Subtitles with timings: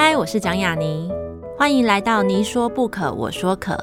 [0.00, 1.10] 嗨，我是蒋雅妮，
[1.58, 3.76] 欢迎来到你说不可，我说可。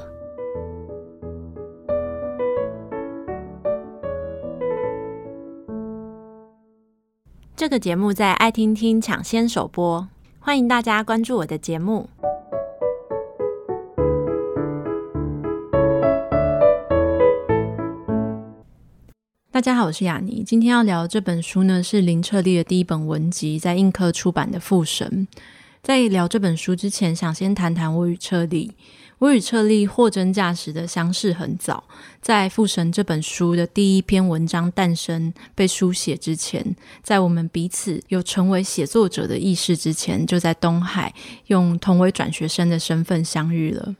[7.54, 10.08] 这个节目在爱听听抢先首播，
[10.40, 12.08] 欢迎大家关注我的节目。
[19.50, 20.42] 大家好，我是雅妮。
[20.42, 25.28] 今天要聊这本书呢，是林彻立的第一本文集，在印刻出版的《父神》。
[25.86, 28.72] 在聊这本书之前，想先谈谈我与彻利。
[29.18, 31.84] 我与彻利货真价实的相识很早，
[32.20, 41.14] 在《父神》这本书的第一篇文章诞生、被书写之前，在我们彼此有成为写作者的意识之前，就在东海
[41.46, 43.94] 用同为转学生的身份相遇了。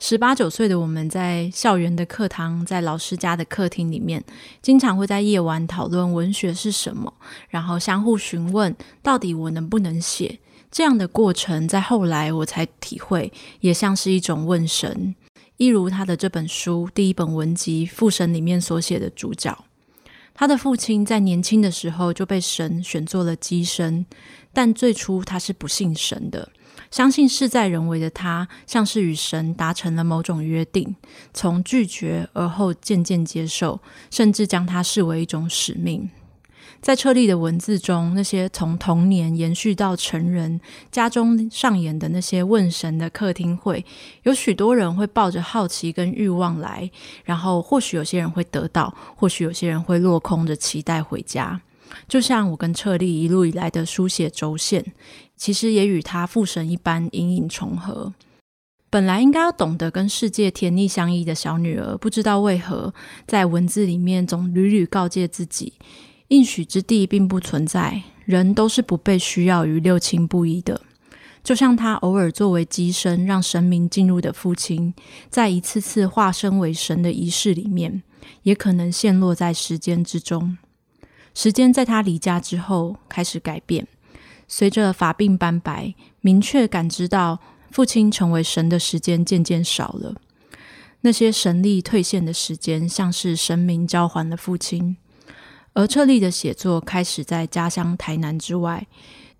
[0.00, 4.24] 十八九岁的我们在校园的课堂，在老师家的客厅里面，
[4.62, 7.12] 经常会在夜晚讨论文学是什么，
[7.50, 10.38] 然后相互询问到底我能不能写。
[10.70, 15.14] 这样的过程，在后来我才体会，也像是一种问神。
[15.56, 19.64] 一如他的这本书第一本文集《父神》里面所写的主角，
[20.32, 24.06] 他的父亲在年轻的时候就被神选做了机身，
[24.52, 26.50] 但最初他是不信神的。
[26.92, 30.94] 相信事在人为的他，像是与神达成了某种约定，
[31.34, 33.80] 从拒绝而后渐渐接受，
[34.10, 36.08] 甚至将它视为一种使命。
[36.88, 40.58] 在彻利的文字中，那些从童年延续到成人
[40.90, 43.84] 家中上演的那些问神的客厅会，
[44.22, 46.90] 有许多人会抱着好奇跟欲望来，
[47.24, 51.60] 然后或许有些人会得到，或许有些人会落空的期待回家。
[52.08, 54.82] 就像我跟彻利一路以来的书写轴线，
[55.36, 58.14] 其实也与他父神一般隐隐重合。
[58.88, 62.94] 本来应该要懂得跟世界甜蜜相依的小女儿，不知道为何
[63.26, 65.74] 在文字里面总屡屡告诫自己，
[66.28, 70.82] 应许之地并不存在，人都是不被需要与六亲不依的。
[71.42, 74.92] 就像他偶尔作为机身让神明进入的父亲，
[75.30, 78.02] 在一次次化身为神的仪式里面，
[78.42, 80.58] 也可能陷落在时间之中。
[81.34, 83.86] 时间在他离家之后开始改变，
[84.46, 87.38] 随着发鬓斑白，明确感知到
[87.70, 90.14] 父亲成为神的时间渐渐少了。
[91.00, 94.98] 那些神力退现的时间，像是神明交还了父亲。
[95.78, 98.84] 而彻立的写作开始在家乡台南之外，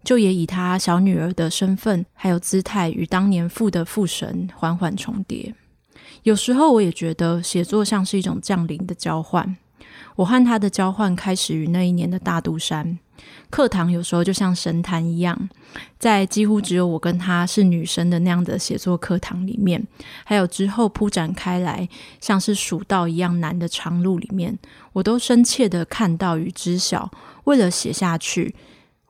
[0.04, 5.52] 就也以他小女儿的身份还有姿态，与当年父的父神缓缓重叠。
[6.22, 9.56] 有时候我也觉得写作像是一种降临的交换。
[10.14, 13.00] 我和他的交换开始于那一年的大肚山
[13.50, 15.48] 课堂，有时候就像神坛一样，
[15.98, 19.86] 在几乎只有我跟他是女生的那样的写作课堂里面，
[20.24, 21.88] 还有之后铺展开来
[22.20, 24.58] 像是蜀道一样难的长路里面，
[24.92, 27.10] 我都深切的看到与知晓，
[27.44, 28.54] 为了写下去，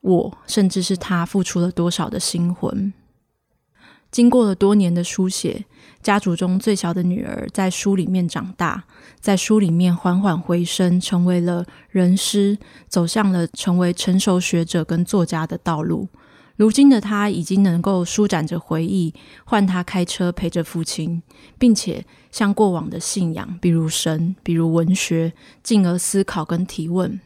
[0.01, 2.93] 我甚至是他付出了多少的心魂。
[4.11, 5.67] 经过了多年的书写，
[6.03, 8.85] 家族中最小的女儿在书里面长大，
[9.21, 12.59] 在书里面缓缓回升，成为了人师，
[12.89, 16.09] 走向了成为成熟学者跟作家的道路。
[16.57, 19.15] 如今的他已经能够舒展着回忆，
[19.45, 21.23] 换他开车陪着父亲，
[21.57, 27.21] 并且向过往的信仰，比如神，比如文学，进而思考跟提问。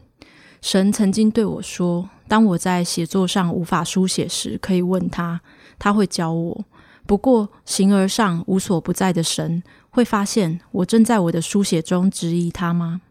[0.61, 5.41] 神曾经对我说：“当我在写作上无法书写时，可以问他，
[5.79, 6.65] 他会教我。”
[7.05, 13.03] 不过，形而上无所不在的神，会发现我正在我的书写中质疑他吗？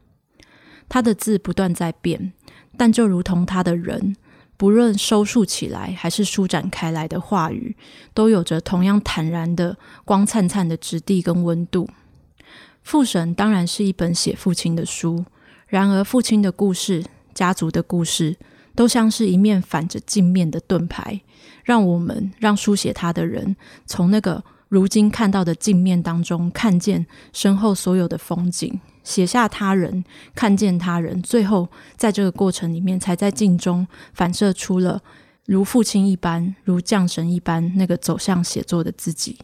[0.90, 2.34] 他的字不断在变，
[2.76, 4.16] 但就如同他的人，
[4.58, 7.78] 不论收束起来还是舒展开来的话语，
[8.16, 11.88] 都有着同样坦然的、光灿灿的质地跟温度。
[12.82, 15.24] 父神当然是一本写父亲的书，
[15.68, 18.36] 然而父亲的故事、家族的故事，
[18.76, 21.22] 都像是一面反着镜面的盾牌，
[21.64, 23.56] 让我们让书写他的人
[23.86, 31.68] 从那个如今看到的镜面当中看见身后所有的风景，写下他人，看见他人，最后
[31.98, 35.02] 在这个过程里面，才在镜中反射出了
[35.46, 39.40] 如父亲一般、如将神一般那个走向写作的自己。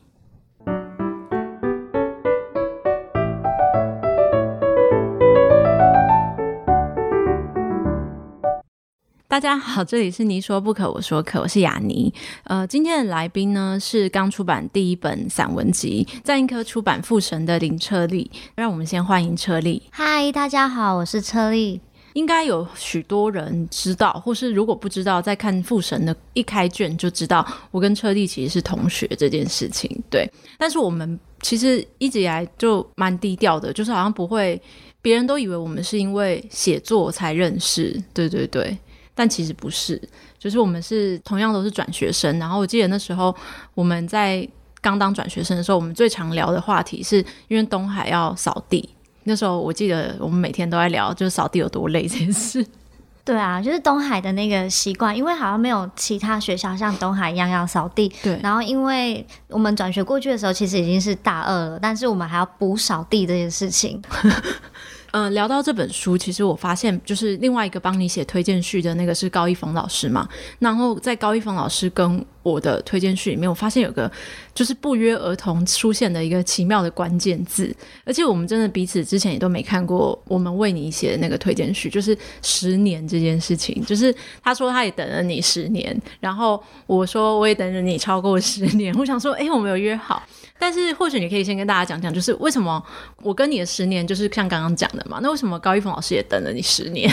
[9.30, 12.14] 大家好， 这里是你说不可，我说可，我是雅尼。
[12.46, 18.32] 呃，今天的来宾呢是刚出版第一本散文集，在英科出版《父神》的林车丽。
[18.56, 19.84] 让我们先欢迎车丽。
[19.92, 21.82] 嗨，大家好，我是车丽。
[22.14, 29.92] 应该有许多人知道，或是如果不知道，在看《父神》的一开卷就知道，我跟车丽其实是同学这件事情。
[30.10, 30.26] 对，
[30.58, 34.60] 但是我们其实一直以来就蛮低调的，就是好像不会，
[35.02, 38.02] 别人都以为我们是因为写作才认识。
[38.14, 38.76] 对对对。
[39.18, 40.00] 但其实不是，
[40.38, 42.38] 就是我们是同样都是转学生。
[42.38, 43.36] 然后我记得那时候
[43.74, 44.48] 我们在
[44.80, 47.18] 刚当转学生的时候，我们最常聊的话题是
[47.48, 48.88] 因为东海要扫地。
[49.24, 52.64] 那时候我记得我们每天都在聊，就是扫地有多累这件事。
[53.26, 58.08] 对啊，就是东海的那个习惯，因为好像没有其他学校像东海一样要扫地。
[58.24, 58.40] 对。
[58.42, 64.02] 然后，因为我们转学过去的时候，其实已经是大二了，但是我们还要补扫地这件事情。
[65.18, 70.30] 嗯、呃，聊到这本书，其实我发现，就是另外一个帮你写推荐序的那个是高一峰老师嘛。
[70.60, 74.10] 然后在高一峰老师跟我的推荐序里面，我发现有个
[74.54, 77.76] 就是不约而同出现的一个奇妙的关键字，
[78.06, 83.84] 而且我们真的彼此之前也都没看过我们为你写的那个推荐序，就是十年这件事情。
[83.84, 84.14] 就是
[84.44, 88.94] 他说他也等了你十年，然后我说我也等着你超过十年。
[88.96, 90.22] 我想说，哎，我们有约好，
[90.60, 92.82] 但是或许你可以先跟大家讲讲，就是为什么
[93.24, 97.10] 我跟你的十年就是像刚刚讲的那为什么高一峰老师也等了你十年？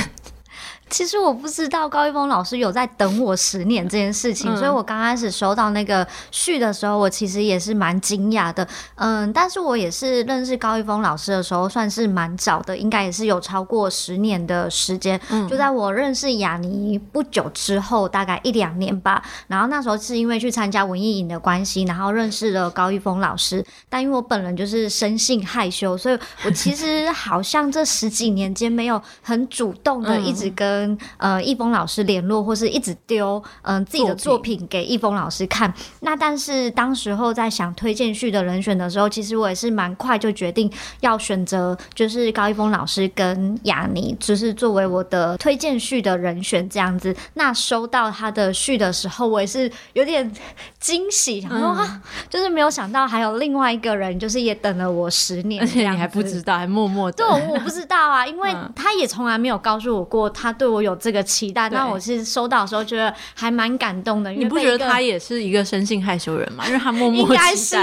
[0.94, 8.64] 其实我不知道高一峰老师有在等我十年这件事情，嗯、所以我刚开始收到那个序的时候，我其实也是蛮惊讶的。
[8.94, 15.20] 嗯，但是我也是认识高一峰老师的时候，算是蛮早的，应该也是有超过十年的时间。
[15.30, 19.20] 嗯，就在我认识雅尼不久之后，大概一两年吧。
[19.48, 23.66] 然后那时候是因为去参加文艺营的关系，然后认识了高一峰老师。
[23.88, 30.83] 但因为我本人就是生性害羞，所以我其实好像这十几年间没有很主动的一直跟、嗯。
[30.84, 35.72] 跟呃易峰老师联络，或是一直丢嗯、呃、自己的作品给易峰老师看。
[36.00, 40.70] 那但是当时候在想推荐序的人选的时候，其实我也是蛮快就决定
[41.00, 47.14] 要选择，就是高一峰老师跟雅尼，就是作为我的推荐序的人选这样子。
[47.34, 50.30] 那收到他的序的时候，我也是有点
[50.78, 57.16] 惊喜，然后、嗯、就是没有想到还有另外一个人，就是也等了我十年，而且你还不知道，还默默的。
[57.16, 60.63] 对，我不知道啊，因为他也从来没有告诉我过他对。
[60.66, 64.30] 我有这个期待，那我是收到的时候觉得还蛮感动的。
[64.30, 66.64] 你不觉得他也是一个生性害羞人吗？
[66.66, 67.34] 因为他默默期待。
[67.34, 67.76] 应该是，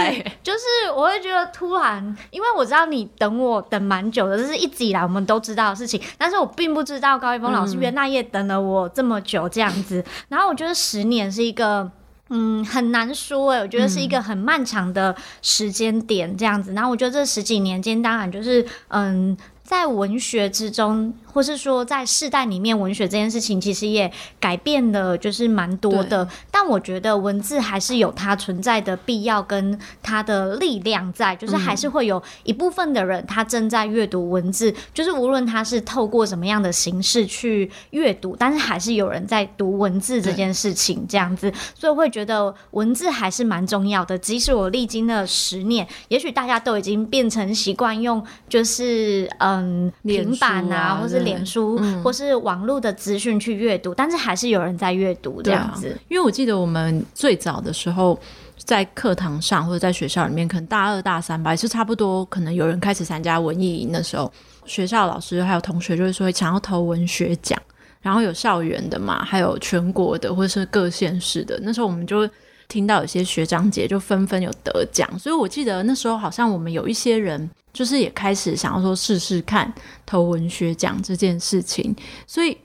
[0.44, 6.02] 就是我会觉得突然，因为我知道你等我等蛮久的，这是一直以来我们都知道的事情。
[6.18, 10.00] 但是我并不知道高一峰老师原来也等了我这么久这样子。
[10.00, 11.90] 嗯、然后我觉得十年是一个，
[12.30, 13.64] 嗯，很难说哎、欸。
[13.64, 16.74] 我觉得是一个很漫长的时间点这样子。
[16.74, 21.14] 然后我觉得这十几年间，当然就是嗯，在文学之中。
[21.34, 26.28] 或是说，在世代里面，文学这件事情其实也改变了，就是蛮多的。
[26.52, 41.50] 但我觉得文字还是有它存在的必要跟它的力量在，就是还是会有一部分的人他正在阅读文字，就是无论他是透过什么样的形式去阅读，但是还是有人在读文字这件事情这样子。
[41.74, 44.18] 所以会觉得文字还是蛮重要的。
[44.18, 51.21] 即使我历经了十年，也许大家都已经变成习惯用，就是嗯平板啊，或是。
[51.22, 55.90] 脸书或是网络的资讯去阅读，嗯，但是还是有人在阅读这样子。
[55.90, 58.20] 啊，因为我记得我们最早的时候
[58.58, 64.32] 在课堂上或者在学校里面，可能大二大三吧，也是差不多，可能有人开始参加文艺营的时候，
[64.66, 67.60] 学校老师还有同学就会说想要投文学奖，
[68.02, 71.60] 然后有校园的嘛，还有全国的或者是各县市的。
[71.64, 72.30] 那时候我们就
[72.68, 79.72] 听到有些学长姐就纷纷有得奖，所以我记得那时候好像我们有一些人就是也开始想要说试试看
[80.06, 81.96] 投文学奖这件事情。
[82.26, 82.58] 所以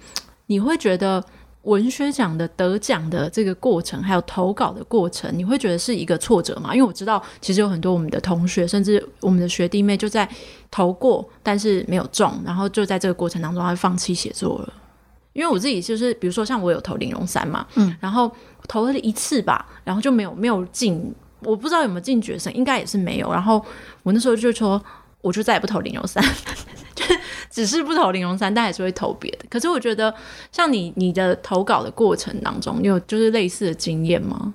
[0.47, 1.23] 你会觉得
[1.63, 6.75] 文学奖的得奖的这个过程，还有投稿的过程，你会觉得是一个挫折吗？
[6.75, 10.29] 因为我知道其实有很多我们的同学，甚至我们的学弟妹就在
[10.71, 14.73] 投过，但是没有中，然后就在这个过程当中，他放弃写作了。
[15.33, 18.31] 因为我自己就是，比如说像我有投玲珑三嘛，嗯，然后
[18.69, 23.31] 投了一次吧，然后就没有没有进，我不知道有没有进决胜，应该也是没有。
[23.31, 23.63] 然后
[24.03, 24.83] 我那时候就说，
[25.27, 26.23] 我就再也不投林荣三，
[26.95, 27.19] 就是
[27.51, 29.39] 只是不投林荣三，但还是会投别的。
[29.51, 30.15] 可是我觉得，
[30.53, 34.55] 像你你的投稿的过程当中，你有就是类似的经验吗？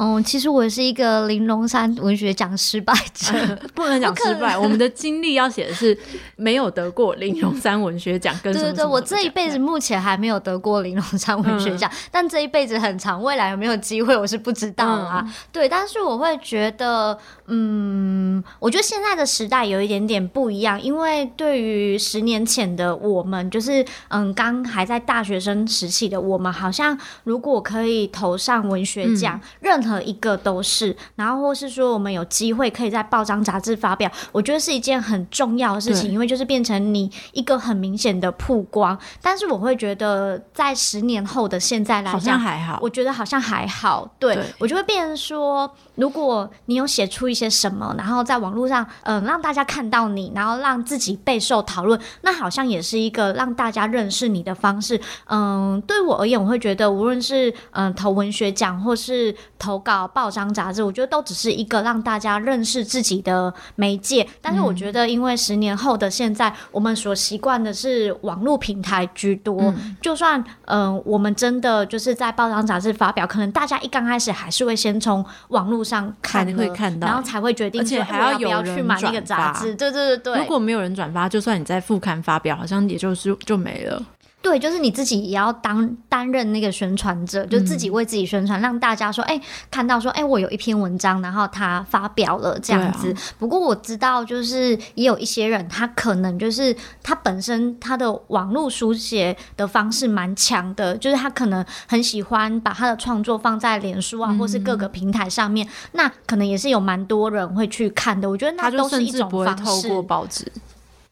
[0.00, 3.32] 嗯，其实我也是一个玲珑山文学奖失败者，
[3.74, 4.56] 不能讲失败。
[4.56, 5.96] 我们的经历要写的是
[6.36, 15.34] 没有得过玲珑山文学奖，跟对对对，我这一辈子目前还没有得过玲珑山文学奖，嗯，但这一辈子很长，未来有没有机会我是不知道啊，嗯。
[15.50, 38.96] 对，但是我会觉得，嗯，我觉得现在的时代有一点点不一样，因为对于十年前的我们，就是嗯，刚还在大学生时期的我们，好像如果可以投上文学奖，嗯，任何何一个都是，然后或是说我们有机会可以在报章杂志发表，我觉得是一件很重要的事情，因为就是变成你一个很明显的曝光。
[39.22, 44.08] 但是我会觉得，在十年后的现在来讲，好像还好，我觉得好像还好。
[44.18, 55.00] 对，对我就会变成说，如果你有写出一些什么，然后在网络上，嗯、呃，让大家看到你，然后让自己备受讨论，那好像也是一个让大家认识你的方式。
[55.26, 64.24] 嗯、呃，对我而言，我会觉得，无论是嗯、呃、投文学奖，或是投稿报章杂志，我觉得都只是一个让大家认识自己的媒介。
[64.40, 69.60] 但是我觉得，因为十年后的现在，我们所习惯的是网络平台居多。
[69.60, 79.74] 嗯、就算嗯、呃，我们真的就是在报章杂志发表，可能大家一刚开始还是会先从网络上看，会看到，然后才会决定，而且还要有人去买那个杂志。
[79.74, 84.00] 对对对对，如果没有人转发，就算你在副刊发表，好像也就是就没了。
[84.48, 89.38] 对，就是你自己也要当担任那个宣传者，就自己为自己宣传，嗯、让大家说，哎，
[89.70, 93.12] 看到说，哎，我有一篇文章，然后他发表了这样子。
[93.12, 108.30] 啊、不过我知道，就是也有一些人，他可能就是他本身他的网络书写的方式蛮强的，就是他可能很喜欢把他的创作放在脸书啊，嗯、或是各个平台上面，那可能也是有蛮多人会去看的。
[108.30, 109.64] 我觉得那都是一种方式。
[109.64, 110.50] 透过报纸。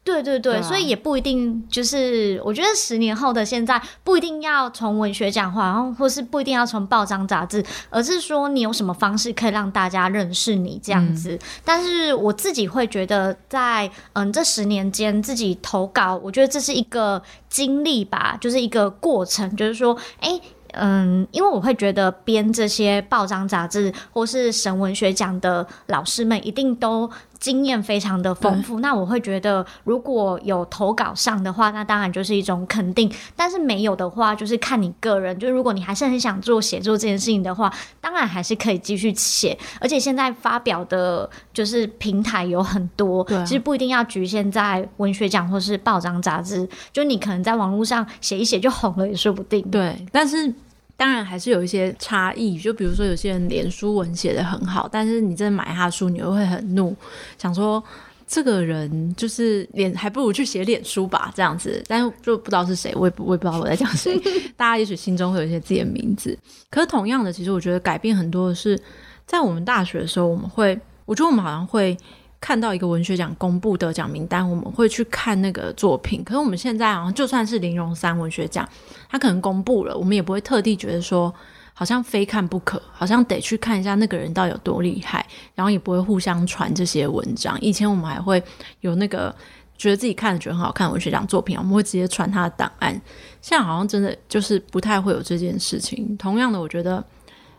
[0.06, 11.32] 对对对，对啊、所以也不一定就是，我觉得十年后的现在不一定要从文学讲话，然后或是不一定要从报章杂志，而是说你有什么方式可以让大家认识你这样子。
[11.32, 17.20] 嗯、但是我自己会觉得在，在嗯这十年间自己投稿，我觉得这是一个
[17.50, 20.40] 经历吧，就是一个过程，就是说，哎。
[20.78, 28.80] 嗯，因为我会觉得编这些报章杂志或是审文学奖的老师们一定都经验非常的丰富。
[28.80, 35.38] 那我会觉得，如果有投稿上的话，那当然就是一种肯定；但是没有的话，就是看你个人。
[35.38, 39.56] 就如果你还是很想做写作这件事情的话，当然还是可以继续写。
[39.80, 46.68] 而且现在发表的就是平台有很多，其实不一定要局限在文学奖或是报章杂志。
[46.92, 49.62] 就你可能在网络上写一写就红了也说不定。
[49.70, 50.52] 对，但是。
[50.96, 56.96] 当然还是有一些差异，就比如说有些人脸书文写得很好，但是你真的买他的书，你又会很怒，
[57.36, 57.82] 想说
[58.26, 61.82] 这个人就是脸，还不如去写脸书吧这样子。
[61.86, 64.18] 但是就不知道是谁，我也不我也不知道我在讲谁。
[64.56, 66.36] 大家也许心中会有一些自己的名字。
[66.70, 68.80] 可是同样的，其实我觉得改变很多的是，
[69.26, 71.96] 在我们大学的时候，我们会，我觉得我们好像会。
[72.40, 76.22] 看到一个文学奖公布得奖名单，我们会去看那个作品。
[76.22, 78.68] 可是我们现在好像就算是林荣三文学奖，
[79.08, 81.34] 他可能公布了，我们也不会特地觉得说
[81.72, 87.58] 好像非看不可，好像得去看一下那个人到底有多厉害，然后也不会互相传这些文章。
[87.60, 88.40] 以前我们还会
[88.80, 89.34] 有那个
[89.78, 92.92] 觉得自己看了觉得很好看的文学奖作品，我们会直接传他的档案。
[93.40, 96.16] 现在好像真的就是不太会有这件事情。
[96.16, 97.02] 同样的，我觉得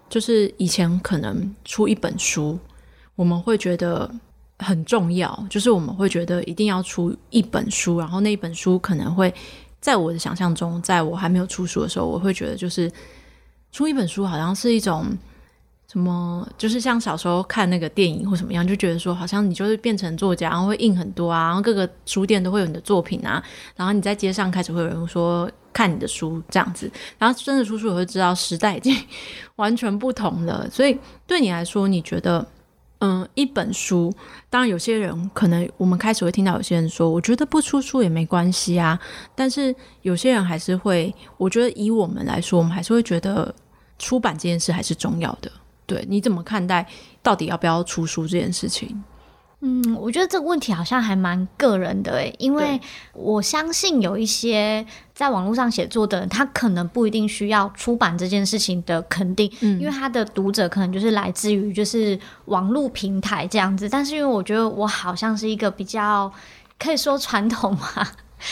[0.07, 2.57] 就是以前可能出一本书，
[3.15, 4.09] 我们会觉得。
[4.59, 9.31] 很重要，就是我们会觉得一定要出一本书，然后那一本书可能会
[9.79, 12.91] 在我的想象中，在我还没有出书的时候，我会觉得就是
[13.71, 15.05] 出一本书好像是一种
[15.91, 23.41] 什么，就是像小时候看那个电影或什么样，就觉得说好像你就是变成作家，然后会印很多啊，然后各个书店都会有你的作品啊，
[23.75, 28.97] 然后你在街上开始会有人说看你的书这样子，然后真的出书，我会知道时代已经
[29.57, 30.97] 完全不同了，所以
[31.27, 32.43] 对你来说，你觉得？
[32.99, 34.11] 嗯，一本书，
[34.49, 38.99] 当然有些人可能我们开始会听到有些人说，我觉得不出书也没关系啊。
[39.35, 43.53] 但是有些人还是会，我觉得以我们来说，我们还是会觉得
[43.99, 45.51] 出版这件事还是重要的。
[45.85, 46.85] 对，你怎么看待
[47.21, 49.03] 到底要不要出书这件事情？
[49.61, 52.79] 嗯，我觉得这个问题好像还蛮个人的诶，因为
[53.13, 54.85] 我相信有一些
[55.15, 63.89] 在网络上写作的人，他可能不一定需要出版这件事情的肯定，嗯，因为他的读者可能就是来自于就是网络平台这样子。
[63.89, 66.31] 但是因为我觉得我好像是一个比较
[66.77, 68.07] 可以说传统嘛。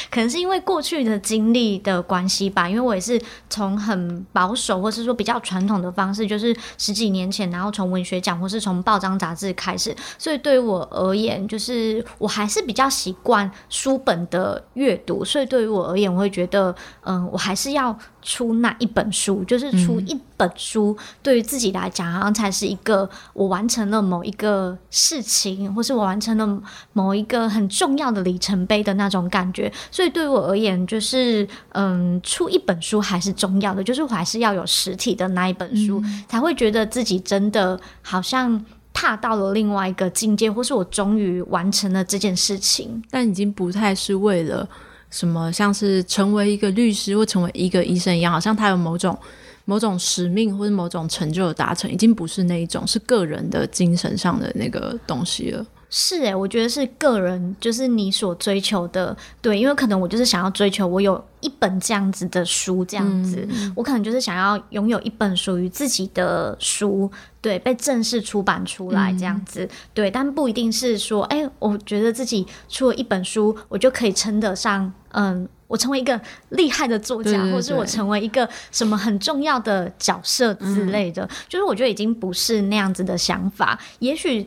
[0.10, 17.98] 可能是因为过去的经历的关系吧，因为我也是从很保守或是说比较传统的方式，就是十几年前，然后从文学奖或是从报章杂志开始，所以对于我而言，就是我还是比较习惯书本的阅读，所以对于我而言，我会觉得，嗯，我还是要。
[18.25, 26.62] 出那一本书，就是出一本书，嗯、对于自己来讲，好像才是一个我完成了某一个事情，或是我完成了
[26.94, 29.72] 某一个很重要的里程碑的那种感觉。
[29.91, 38.63] 所以对于我而言，就是嗯，出一本书还是重要的，就是我还是要有实体的那一本书，嗯、才会觉得自己真的好像
[38.94, 43.03] 踏到了另外一个境界，或是我终于完成了这件事情。
[43.10, 44.67] 但已经不太是为了。
[45.12, 49.17] 什么像是成为一个律师或成为一个医生一样，好像他有某种
[49.63, 55.65] 某种使命或者某种成就的达成，已经不是那一种，是个人的精神上的那个东西了。
[55.89, 84.46] 是诶，我觉得是个人，就是你所追求的，对，因为可能我就是想要追求我有一本这样子的书，这样子，嗯、我可能就是想要拥有一本属于自己的书，对，被正式出版出来这样子，嗯、对，但不一定是说，哎、欸，我觉得自己出了一本书，我就可以称得上，嗯，我成为一个厉害的作家，对对对，或是我成为一个什么很重要的角色之类的，嗯、就是我觉得已经不是那样子的想法，也许。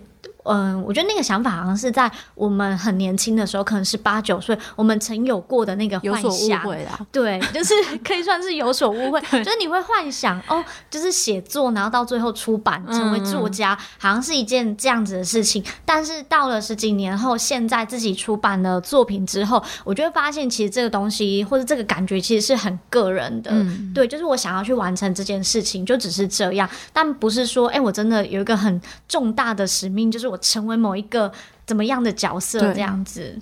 [0.49, 6.23] 嗯，我觉得那个想法好像是在我们很年轻的时候，可能是八九岁，我们曾有过的那个幻想。
[6.23, 6.99] 有所误会啦。
[7.12, 9.21] 对，就是 可以算是有所误会。
[9.21, 15.62] 就是你会幻想哦，就是写作，然后到最后出版成为作家，嗯、好像是一件这样子的事情。
[15.85, 23.50] 但是到了十几年后，现在自己出版了作品之后，我就会发现，其实这个东西或者这个感觉，其实是很个人的。
[23.52, 30.38] 嗯、对，就是我想要去完成这件事情，就只是这样，但不是说，哎、欸，我真的有一个很重大的使命，就是我。
[30.38, 31.30] 成为某一个
[31.66, 33.38] 怎么样的角色这样子，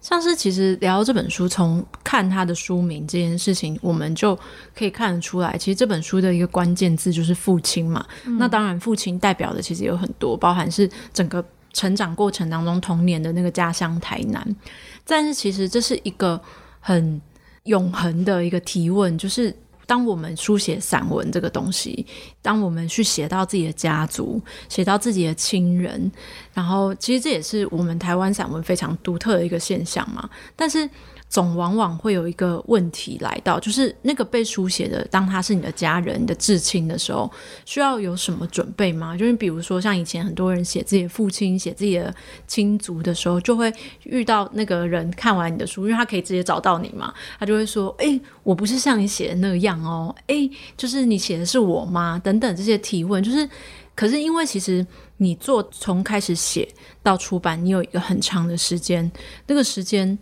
[0.00, 4.38] 像是其实聊这本书，从看他的书名这件事情，我们就
[4.74, 8.06] 可以看得出来，其实这本书的一个关键字就是父亲嘛。
[8.24, 14.56] 嗯、那当然，父亲代表的其实有很多，包含是整个成长过程当中童年的那个家乡台南。
[15.04, 16.40] 但是其实这是一个
[16.80, 17.20] 很
[17.64, 19.54] 永恒的一个提问，就是。
[19.86, 22.04] 当我们书写散文这个东西，
[22.42, 26.10] 当我们去写到自己的家族，写到自己的亲人，
[26.52, 30.28] 然后其实这也是我们台湾散文非常独特的一个现象嘛。
[30.54, 30.90] 但是。
[31.28, 37.30] 总往往会有一个问题来到，就是那个被书写的，当他是你的家人、你的至亲的时候，
[37.64, 39.16] 需要有什么准备吗？
[39.16, 42.14] 就是比如说，像以前很多人写自己的父亲、写自己的
[42.46, 43.72] 亲族的时候，就会
[44.04, 53.46] 遇到那个人看完你的书，因为他可以直接找到你嘛，他就会说：“哎，我不是像你写的那样哦，哎，就是你写的是我吗？”等等这些提问，就是，
[53.94, 56.66] 可是因为其实你做从开始写
[57.02, 59.10] 到出版，你有一个很长的时间，
[59.48, 60.16] 那个时间。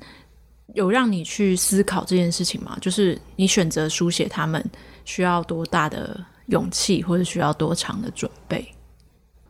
[0.72, 2.76] 有让你去思考这件事情吗？
[2.80, 4.64] 就是你选择书写他们
[5.04, 8.66] 需要多大的勇气，或者需要多长的准备？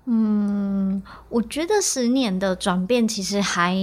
[0.07, 3.75] 嗯，我觉得十年的转变其实还。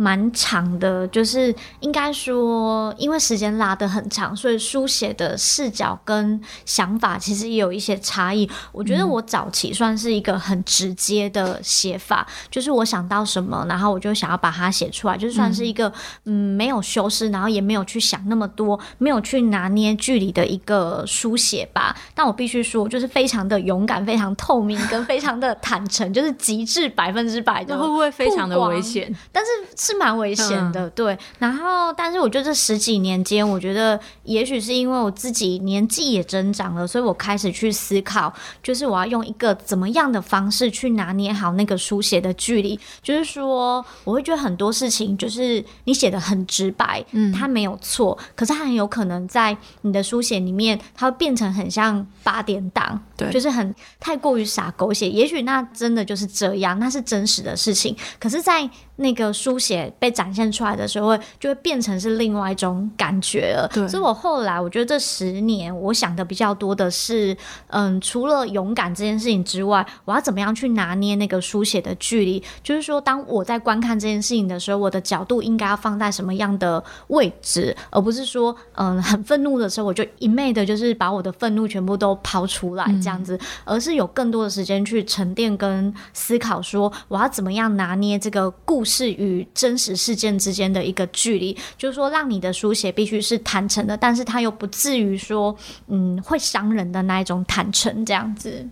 [0.00, 8.48] 蛮长的，就是应该说，因为时间拉得很长，所以书写的视角跟想法其实也有一些差异。
[8.72, 15.92] 我觉得我早期算是一个很直接的写法，嗯、就是我想到什么，然后我就想要把它写出来，就算是一个
[16.24, 21.94] 嗯没有修饰，然后也没有去想那么多，没有去拿捏距离的一个书写吧。
[22.14, 27.78] 但我必须说，就是非常的勇敢，非常透明，跟非常的坦诚，就是极致百分之百的。
[27.78, 29.14] 会不会非常的危险？
[29.30, 29.50] 但是。
[29.90, 31.18] 是蛮危险的，对。
[31.38, 42.78] 然后，但是我觉得这十几年间，我觉得也许是因为我自己年纪也增长了，所以我开始去思考，就是我要用一个怎么样的方式去拿捏好那个书写的距离。
[43.02, 55.08] 就是说，我会觉得很多事情，就是你写的很直白，嗯，它没有错，可是它很有可能在你的书写里面，它会变成很像八点档，对，就是很太过于傻狗血。
[55.08, 57.96] 也许那真的就是这样，那是真实的事情。
[58.18, 58.68] 可是，在
[59.00, 63.68] 那个书写被展现出来的时候，就会变成是另外一种感觉了。
[63.72, 67.34] 对，所以我后来我觉得这十年，我想的比较多的是，
[67.68, 72.42] 嗯，除了勇敢这件事情之外，我要怎么样去拿捏那个书写的距离？
[72.62, 88.89] 就是说，当我在观看这件事情的时候，我的角度应该要放在什么样的位置，而不是说，嗯，很愤怒的时候，我就一昧的，就是把我的愤怒全部都抛出来这样子，嗯、而是有更多的时间去沉淀跟思考，说我要怎么样拿捏这个故事。
[88.90, 98.68] 是与真实事件之间的一个距离，就是说，让你的书写必须是坦诚的，但是它又不至于说，嗯，会伤人的那一种坦诚，这样子。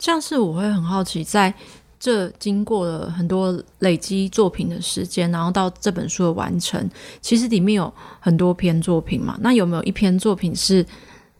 [0.00, 1.54] 像是我会很好奇，在
[2.00, 10.84] 这经过了很多累积作品的时间，然后到这本书的完成，其实里面有很多篇作品嘛，那有没有一篇作品是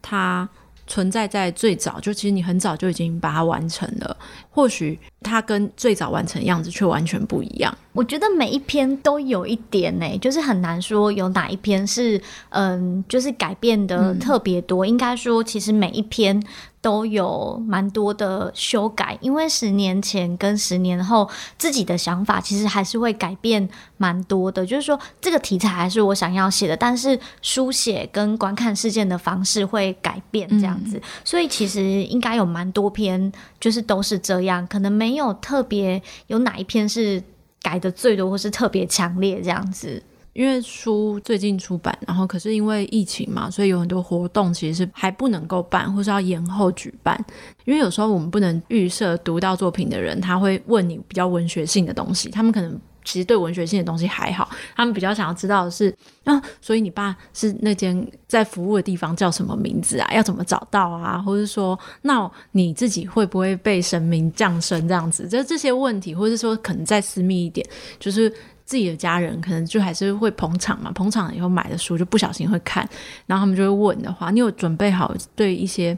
[0.01, 0.49] 它？
[0.85, 4.17] 存在在最早，就其实你很早就已经把它完成了，
[4.51, 7.75] 或许它跟最早完成的样子却完全不一样。
[7.93, 14.85] 我觉得每一篇都有一点呢、就是很难说有哪一篇是嗯，就是改变的特别多。
[14.85, 16.43] 应该说，其实每一篇。
[16.83, 23.67] 都有蛮多的修改，因为十年前跟十年后自己的想法其实还是会改变
[23.99, 24.67] 蛮多的。
[24.67, 31.01] 就是说，这个题材还是我想要写的，但是书写跟观看事件的方式会改变这样子。
[31.25, 37.23] 所以其实应该有蛮多篇，就是都是这样，可能没没有特别有哪一篇是
[37.61, 40.03] 改的最多或是特别强烈这样子。
[40.33, 47.23] 因为书最近出版，然后可是因为疫情嘛，所以有很多活动其实是还不能够办，或是要延后举办。
[47.67, 52.81] 因为有时候我们不能预设读到作品的人，他会问你比较文学性的东西，他们可能。
[53.05, 60.09] 其实对文学性的东西还好，他们比较想要知道的是，啊，所以你爸是那间在服务的地方叫什么名字啊？
[60.15, 61.19] 要怎么找到啊？
[61.19, 65.29] 或者说，那你自己会不会被神明降生这样子？
[65.29, 67.67] 就这些问题，或者说可能再私密一点，
[67.99, 68.31] 就是
[68.65, 72.89] 自己的家人可能就还是会捧场嘛，捧场以后买的书就不小心会看，
[73.27, 75.97] 然后他们就会问的话，你有准备好对一些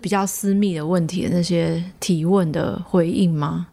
[0.00, 3.66] 比较私密的问题的那些提问的回应吗？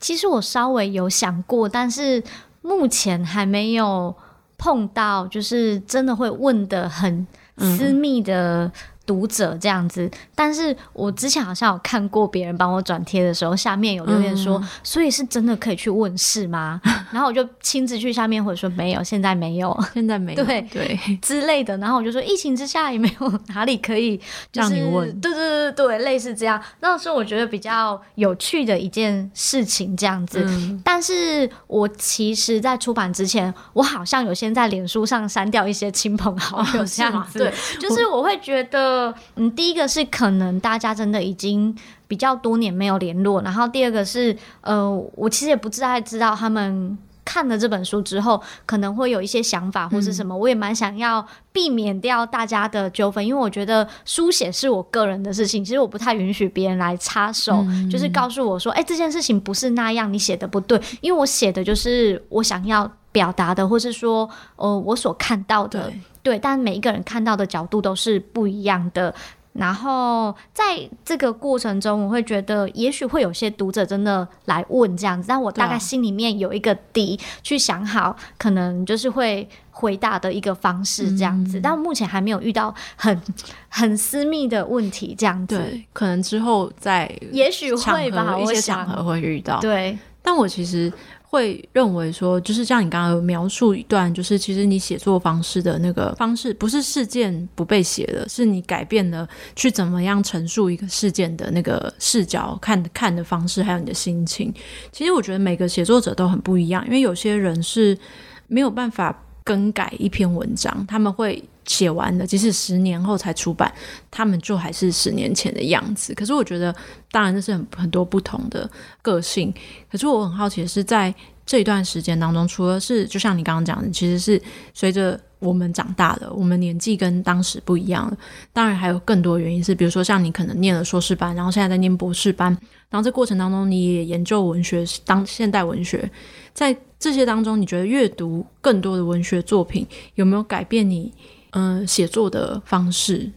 [0.00, 2.22] 其实我稍微有想过，但是
[2.62, 4.14] 目前还没有
[4.56, 7.26] 碰到，就是真的会问的很
[7.58, 8.70] 私密的。
[9.08, 16.78] 嗯读者这样子，但是我之前好像有看过别人帮我转贴的时候，下面有留言说，嗯、所以是真的可以去问世吗？
[17.10, 21.74] 然后我就亲自去下面回说没有，现在没有， 现在没有，对对之类的。
[21.78, 24.18] 然后我就说疫情之下也没有哪里可以、
[24.52, 26.62] 就是、让你问，对对对对，类似这样。
[26.80, 30.44] 那是我觉得比较有趣的一件事情这样子。
[30.46, 38.97] 嗯、但是我其实，在出版之前，我好像有先在脸书上删掉一些亲朋好友这样子，对，就是我会觉得。
[39.36, 65.92] 嗯，第一个是可能大家真的已经比较多年没有联络，然后第二个是，呃，我其实也不太知道他们看了这本书之后可能会有一些想法或是什么，嗯、我也蛮想要避免掉大家的纠纷，因为我觉得书写是我个人的事情，其实我不太允许别人来插手，嗯、就是告诉我说，哎、欸，这件事情不是那样，你写的不对，因为我写的就是我想要表达的，或是说，呃，我所看到的。
[66.22, 69.14] 对，但每一个人看到的角度都是不一样的。
[69.54, 81.58] 然后在这个过程中，我会觉得，也许会有些读者真的来问这样子，但我大概心里面有一个底，去想好，可能就是会回答的一个方式这样子。
[81.58, 83.20] 嗯、但目前还没有遇到很
[83.68, 85.58] 很私密的问题这样子。
[85.58, 89.58] 对，可能之后再，也许会吧，一些场合会遇到。
[89.58, 90.92] 对，但我其实。
[91.30, 104.50] 会认为说，就是像你刚刚描述一段，就是其实你写作方式的那个方式，不是事件不被写的，是你改变了去怎么样陈述一个事件的那个视角看看的方式，还有你的心情。
[104.90, 107.98] 其实我觉得每个写作者都很不一样，因为有些人是
[108.46, 109.14] 没有办法
[109.48, 111.42] 更改一篇文章，他们会。
[111.68, 113.70] 写完了，即使十年后才出版，
[114.10, 116.14] 他们就还是十年前的样子。
[116.14, 116.74] 可是我觉得，
[117.10, 118.66] 当然这是很很多不同的
[119.02, 119.52] 个性。
[119.92, 124.40] 可是我很好奇的是，在这一段时间当中，除了是就像你刚刚讲的，其实是
[124.72, 128.16] 随着我们长大了，我们年纪跟当时不一样了。
[128.50, 132.50] 当然还有更多原因是，比如说像你可能念了硕士班，然后现在在念博士班，
[132.88, 136.10] 然后这过程当中你也研究文学，当现代文学，
[136.54, 141.12] 在这些当中，你觉得阅读更多的文学作品有没有改变你？
[141.50, 143.30] 嗯，写作的方式。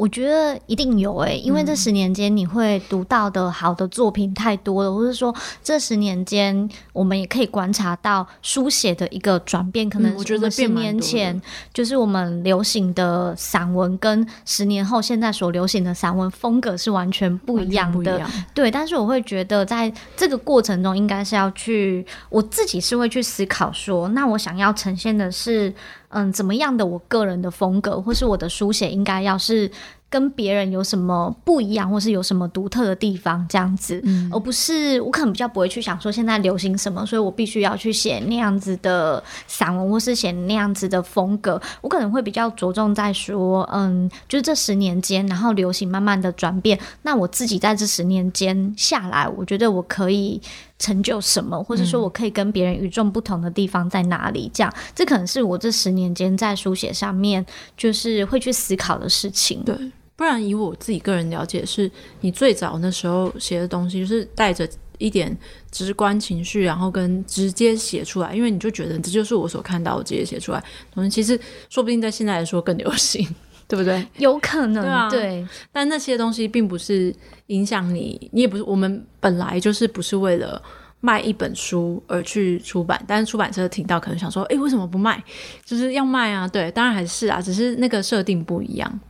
[0.00, 9.90] 我觉得一定有诶、欸，因为这十年间你会读到的好的作品太多了，嗯、或者说这十年间我们也可以观察到书写的一个转变。
[9.90, 11.38] 可能我觉得十年前
[11.74, 18.26] 就是我们流行的散文，跟十年后现在所流行的散文风格是完全不一样的。
[18.54, 25.74] 对，但是我会觉得在这个过程中，应该是要去我自己是会去思考说，那我想要呈现的是。
[26.10, 29.70] 嗯，怎么样的我个人的风格，或是我的书写，应该要是
[30.10, 41.62] 跟别人有什么不一样，或是有什么独特的地方，这样子，嗯、而不是我可能比较不会去想说现在流行什么，所以我必须要去写那样子的散文，或是写那样子的风格。
[41.80, 50.42] 我可能会比较着重在说，嗯，就是这十年间，然后流行慢慢的转变，那我自己在这十年间下来，我觉得我可以。
[50.80, 54.50] 成就什么，或者说我可以跟别人与众不同的地方在哪里？
[54.54, 57.44] 这样，这可能是我这十年间在书写上面
[57.76, 59.62] 就是会去思考的事情。
[59.62, 59.76] 对，
[60.20, 65.34] 不然以我自己个人了解，是你最早那时候写的东西，就是带着一点
[65.70, 70.62] 直观情绪，然后跟直接写出来，因为你就觉得这就是我所看到我，直接写出来。
[70.92, 73.26] 同时，其实说不定在现在来说更流行。
[73.66, 74.06] 对不对？
[74.18, 75.08] 有可能，对啊。
[75.08, 77.14] 对，但那些东西并不是
[77.46, 78.62] 影响你，你也不是。
[78.64, 80.60] 我们本来就是不是为了
[81.00, 85.22] 卖一本书而去出版，但是出版社听到可能想说：“诶，为什么不卖？
[85.64, 89.00] 就是要卖啊！”对，当然还是啊，只是那个设定不一样。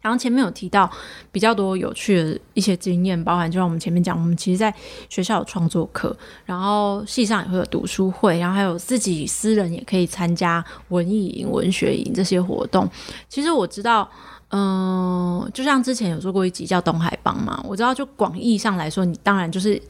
[0.00, 0.90] 然后前面有提到
[1.32, 4.72] 比较多有趣的一些经验，包含就像我们前面讲，我们其实在
[5.08, 12.88] 学校有创作课，然后系上也会有读书会，然后还有自己私人也可以参加文艺营、文学营这些活动。
[13.28, 14.08] 其实我知道，
[14.50, 19.80] 嗯、就像之前有做过一集叫《东海帮》嘛，我知道就广义上来说，你当然就是。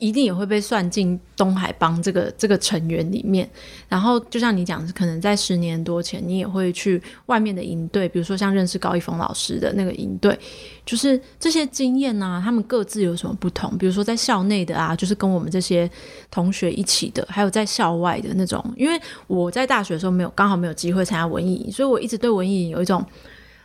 [0.00, 3.48] 一定也会被算进东海帮这个这个成员里面。
[3.88, 10.36] 然后就像你讲，可能在十年多前，你也会去外面的营队，比如说像认识高一峰老师的那个营队，
[10.84, 13.76] 就是这些经验呢、啊，他们各自有什么不同？
[13.78, 15.88] 比如说在校内的啊，就是跟我们这些
[16.30, 18.64] 同学一起的，还有在校外的那种。
[18.76, 23.04] 因为我在大学的时候没有刚好没有机会参加文艺营，所以我一直对文艺营有一种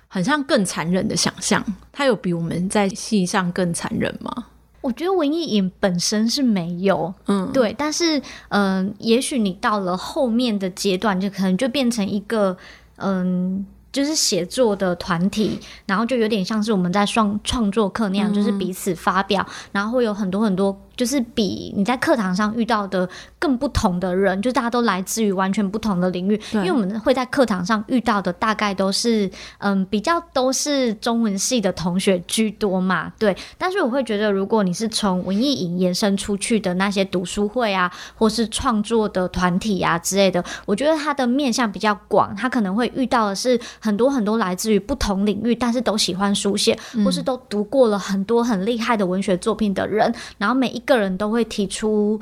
[0.07, 1.63] 很像更残忍的想象。
[1.93, 4.47] 它有比我们在戏上更残忍吗？
[4.85, 8.19] 我觉得文艺影本身是没有，嗯，对，但是，
[8.49, 12.55] 嗯、呃，也许你到了后面的阶段，就可能就变成一个，
[12.97, 20.79] 嗯、呃，就是写作的团体，然后就有点像是我们在创创作课那样，就是彼此发表，嗯、然后会有很多很多。
[20.95, 23.07] 就是比你在课堂上遇到的
[23.39, 26.39] 更不同的人，就大家都来自于完全不同的领域。
[26.53, 29.29] 因为我们会在课堂上遇到的大概都是，
[29.59, 33.11] 嗯，比较都是中文系的同学居多嘛。
[33.19, 52.19] 对，但是我会觉得，如果你是从文艺营延伸出去的那些读书会啊，或是创作的团体啊之类的，我觉得它的面向比较广，它可能会遇到的是很多很多来自于不同领域，但是都喜欢书写，或是都读过了很多很厉害的文学作品的人，然后每一个人都会提出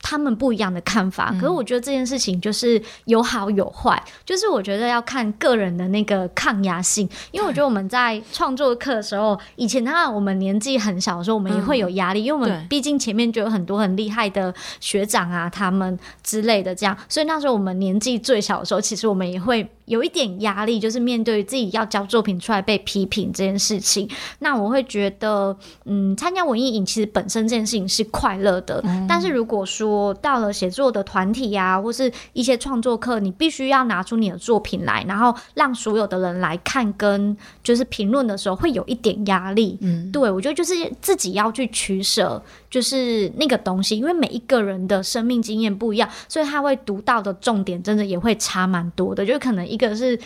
[0.00, 19.68] 他们不一样的看法，可是我觉得这件事情就是有好有坏，就是我觉得要看个人的那个抗压性，因为我觉得我们在创作课的时候，以前当然我们年纪很小的时候，我们也会有压力，因为我们毕竟前面就有很多很厉害的学长啊，他们之类的这样，所以那时候我们年纪最小的时候，其实我们也会。
[19.88, 24.08] 有一点压力，就是面对自己要交作品出来被批评这件事情。
[24.38, 28.80] 那我会觉得，嗯，参加文艺营其实本身这件事情是快乐的。
[28.84, 29.06] 嗯。
[29.08, 39.78] 但是如果说到了写作的团体呀，或是一些创作课，你必须要拿出你的作品来，然后让所有的人来看跟就是评论的时候，会有一点压力。
[39.80, 49.77] 嗯，对，我觉得就是自己要去取舍，就是那个东西，因为每一个人的生命经验不一样，所以他会读到的重点真的也会差蛮多的，就可能一。
[49.86, 50.18] 一个是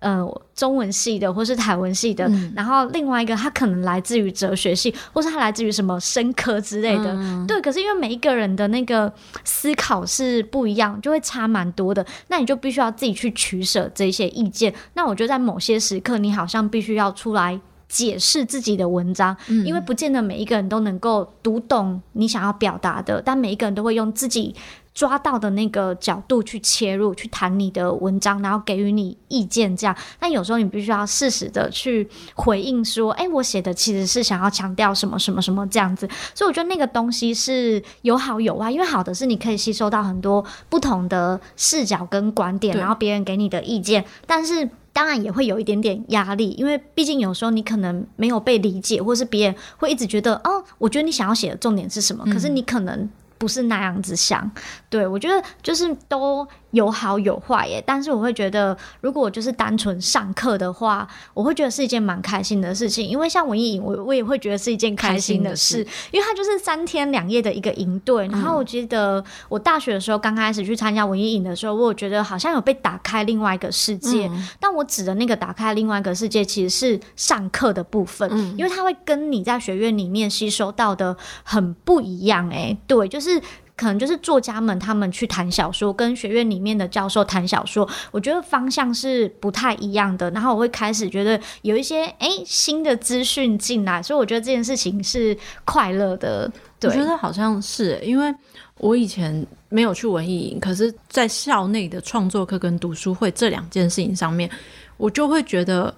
[0.00, 7.60] 呃中文系的，或是台文系的，嗯，然后另外一个他可能来自于哲学系，或是他来自于什么生科之类的，嗯，对。
[7.60, 9.10] 可是因为每一个人的那个
[9.44, 12.04] 思考是不一样，就会差蛮多的。
[12.28, 14.74] 那你就必须要自己去取舍这些意见。
[14.94, 24.54] 那我觉得在某些时刻，你好像必须要出来解释自己的文章，嗯，因为不见得每一个人都能够读懂你想要表达的，但每一个人都会用自己。
[24.96, 29.94] 抓到的那个角度去切入，去谈你的文章，然后给予你意见，这样。
[30.18, 44.02] 但有时候你必须要适时的去回应，说：“哎、欸，我写的其实是想要强调什么什么什么这样子。”所以我觉得那个东西是有好有坏，因为好的是你可以吸收到很多不同的视角跟观点，然后别人给你的意见。
[44.26, 53.10] 但是当然也会有一点点压力，因为毕竟有时候你可能没有被理解，或是别人会一直觉得：“哦，我觉得你想要写的重点是什么？”可是你可能。
[53.38, 54.50] 不是那样子想，
[54.88, 57.82] 对，我觉得就是都有好有坏耶。
[57.86, 63.06] 但是我会觉得，如果我就是单纯上课的话，我会觉得是一件蛮开心的事情。
[63.06, 68.26] 因为像文艺营，我我也会觉得是一件开心的事，的因为它就是三天两夜的一个营队。
[68.28, 74.26] 然后我记得我大学的时候刚开始去参加文艺营的时候，我觉得好像有被打开另外一个世界。
[74.26, 82.50] 嗯、但我指的那个打开另外一个世界，其实是上课的部分，嗯，因为它会跟你在学院里面吸收到的很不一样。
[82.50, 83.40] 哎，对，就是。
[83.76, 90.30] 可能就是作家们他们去谈小说，跟学院里面的教授谈小说，我觉得方向是不太一样的。
[90.30, 96.50] 然后我会开始觉得有一些哎、新的资讯进来，所以我觉得这件事情是快乐的。
[96.82, 98.34] 我觉得好像是因为
[98.78, 104.50] 我以前没有去文艺营，可是在校内的创作课跟读书会这两件事情上面，
[104.96, 105.94] 我就会觉得。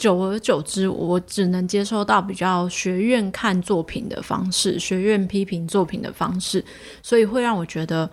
[0.00, 6.64] 久而久之，我只能接受到比较学院看作品的方式，学院批评作品的方式，
[7.02, 8.10] 所以会让我觉得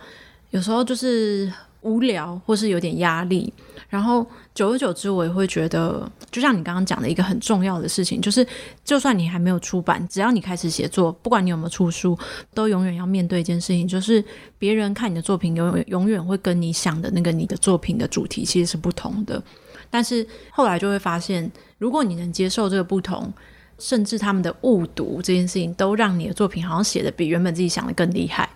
[0.50, 3.50] 有时候就是无聊，或是有点压力。
[3.88, 8.46] 然后久而久之，我也会觉得，就像你刚刚讲的一个很重要的事情，就是
[8.84, 12.18] 就算你还没有出版，只要你开始写作，不管你有没有出书，
[12.52, 14.22] 都永远要面对一件事情，就是
[14.58, 19.42] 别人看你的作品，永远永远会跟你想的那个你的作品的主题其实是不同的。
[19.90, 23.32] 但是后来就会发现，如果你能接受这个不同，
[23.78, 28.48] 甚至他们的误读这件事情，都让你的作品好像写的比原本自己想的更厉害。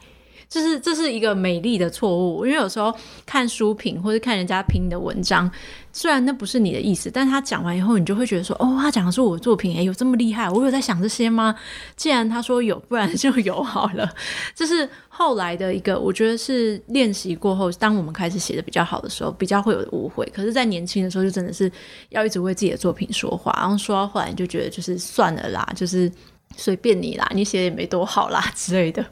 [0.53, 5.51] 这是这是一个美丽的错误，因为有时候看书评或者看人家评你的文章，
[5.95, 10.51] 虽然那不是你的意思，但他讲完以后，你就会觉得说，哦，他讲的是我的作品，诶，有这么厉害？
[10.51, 11.55] 我有在想这些吗？
[11.97, 14.07] 既然他说有，不然就有好了。
[14.55, 20.31] 这是后来的一个，我觉得是练习过后，当我们开始写的比较好的时候，比较会有误会。
[20.35, 21.73] 可是，在年轻的时候，就真的是
[22.11, 26.13] 要一直为自己的作品说话，然后说到后来，你就觉得就是算了啦，就是
[26.59, 29.03] 随便你啦，你写也没多好啦之类的。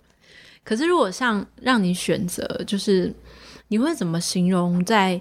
[0.65, 3.13] 可是如果像让你选择，就是
[3.69, 5.21] 你会怎么形容在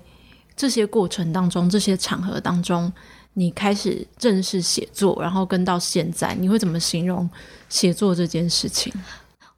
[0.56, 2.92] 这些过程当中、这些场合当中，
[3.34, 7.30] 你开始正式写作，然后跟到现在，你会怎么形容
[7.70, 8.94] 写作这件事情？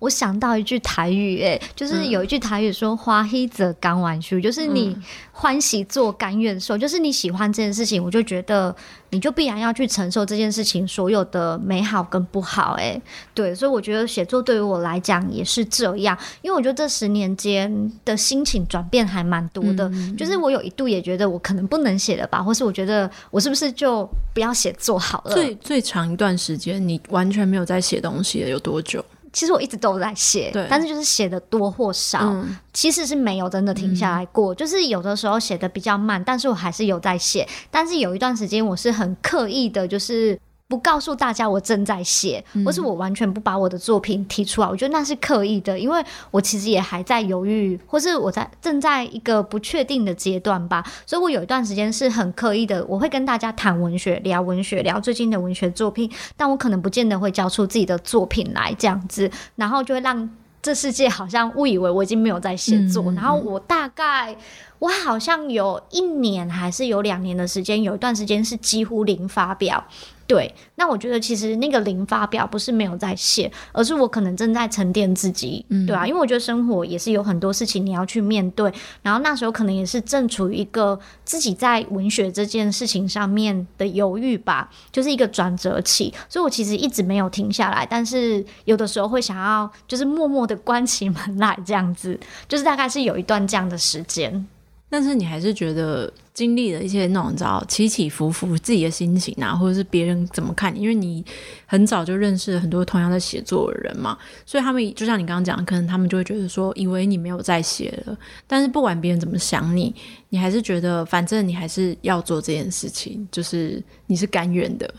[0.02, 4.98] 我想到一句台语，哎，就是有一句台语说“嗯、欢喜做甘愿受”，就是你
[5.32, 8.76] 欢喜做甘愿受，就是你喜欢这件事情，我就觉得
[9.12, 13.00] 你就必然要去承受这件事情所有的美好跟不好，哎，
[13.36, 25.36] 对，所以我觉得写作对于我来讲也是这样，因为我觉得这十年间的心情转变还蛮多的，嗯、就是我有一度也觉得我可能不能写了吧，或是我觉得我是不是就不要写作好了？
[25.36, 29.06] 最最长一段时间，你完全没有在写东西了，有多久？
[29.34, 34.54] 其实我一直都在写，但是就是写的多或少，嗯、其实是没有真的停下来过。
[34.54, 37.48] 嗯、就是有的时候写的比较慢，但是我还是有在写。
[37.70, 40.40] 但是有一段时间，我是很刻意的，就是。
[40.72, 60.30] 不告诉大家我正在写，或是我完全不把我的作品提出来，我觉得那是刻意的，因为我其实也还在犹豫，或是我在正在一个不确定的阶段吧，所以我有一段时间是很刻意的，我会跟大家谈文学，聊文学，聊最近的文学作品，但我可能不见得会交出自己的作品来这样子，然后就会让
[60.62, 64.34] 这世界好像误以为我已经没有在写作，然后我大概
[64.80, 69.84] 我好像有一年还是有两年的时间，有一段时间是几乎零发表。
[70.32, 92.18] 对，那我觉得其实那个零发表不是没有在写，而是我可能正在沉淀自己，嗯、对啊，因为我觉得生活也是有很多事情你要去面对，然后那时候可能也是正处于一个自己在文学这件事情上面的犹豫吧，就是一个转折期，所以我其实一直没有停下来，但是有的时候会想要就是默默的关起门来这样子，
[92.48, 94.48] 就是大概是有一段这样的时间。
[94.92, 100.82] 但是你还是觉得经历了一些那种你知道起起伏伏，自己的心情啊，或者是别人怎么看你？
[100.82, 101.24] 因为你
[101.66, 108.18] 很早就认识了很多同样在写作的人嘛，所以他们就像你刚刚讲，可能他们就会觉得说，以为你没有在写了。
[108.46, 109.96] 但是不管别人怎么想你，
[110.28, 114.94] 你还是觉得反正你还是要做这件事情，就是你是甘愿的，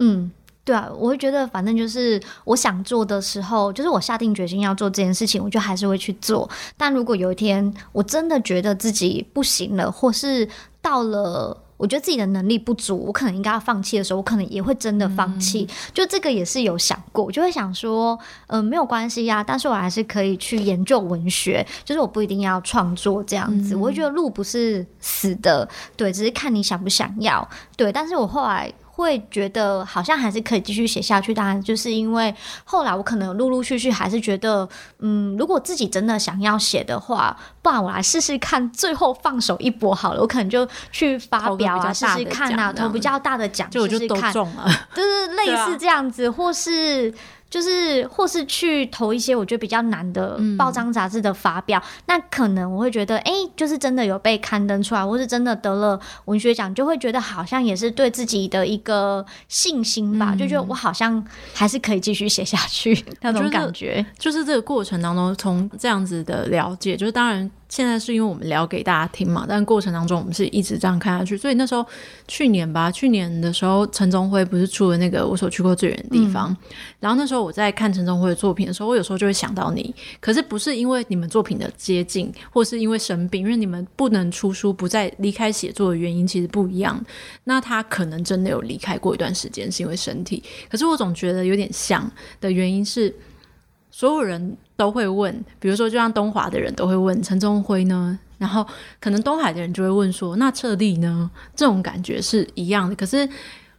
[0.00, 0.28] 嗯。
[0.64, 6.48] 对啊，我会觉得反正就是我想做的时候，就是我下定决心要做这件事情，我就还是会去做。
[6.76, 10.48] 但如果有一天我真的觉得自己不行了，或是
[10.80, 15.66] 到了我觉得自己的能力不足，我可能应该要放弃的时候，我可能也会真的放弃。
[15.68, 23.74] 嗯、就这个也是有想过，我就会想说，嗯、呃，没有关系呀、啊，但是我还是可以去研究文学，就是我不一定要创作这样子。
[23.74, 27.48] 嗯、我会觉得路不是死的，对，只是看你想不想要。
[27.76, 28.72] 对，但是我后来。
[29.02, 32.34] 会觉得好像还是可以继续写下去，当然就是因为
[32.64, 34.66] 后来我可能陆陆续续还是觉得，
[35.00, 47.12] 嗯，如果自己真的想要写的话，不然我来试试看，最后放手一搏好了，我可能就去发表啊，试试看啊，投比较大的奖，就我就都中了， 就是类似这样子，啊、或是。
[47.52, 64.02] 就是，或是去投一些我觉得比较难的报章杂志的发表，嗯、那可能我会觉得，哎、欸，就是真的有被刊登出来，或是真的得了文学奖，就会觉得好像也是对自己的一个信心吧，嗯、就觉得我好像还是可以继续写下去 那种感觉。
[64.18, 67.50] 就是这个过程当中，从这样子的了解，就是当然。
[67.72, 71.82] 现在是因为我们聊给大家听嘛，但过程当中我们是一直这样看下去，所以那时候
[72.28, 76.56] 去年吧，去年的时候陈宗辉不是出了那个我所去过最远的地方，嗯、
[77.00, 87.02] 然后那时候我在看陈宗辉的作品的时候，我有时候就会想到你，可是不是因为你们作品的接近，或是因为生病，因为你们不能出书，不再离开写作的原因其实不一样。
[87.44, 92.06] 那他可能真的有离开过一段时间，是因为身体，可是我总觉得有点像
[92.38, 93.14] 的原因是。
[93.94, 98.66] 所有人都会问，比如说，就像东华的人都会问陈宗辉呢，然后
[98.98, 101.30] 可能东海的人就会问说，那彻底呢？
[101.54, 102.96] 这种感觉是一样的。
[102.96, 103.28] 可是，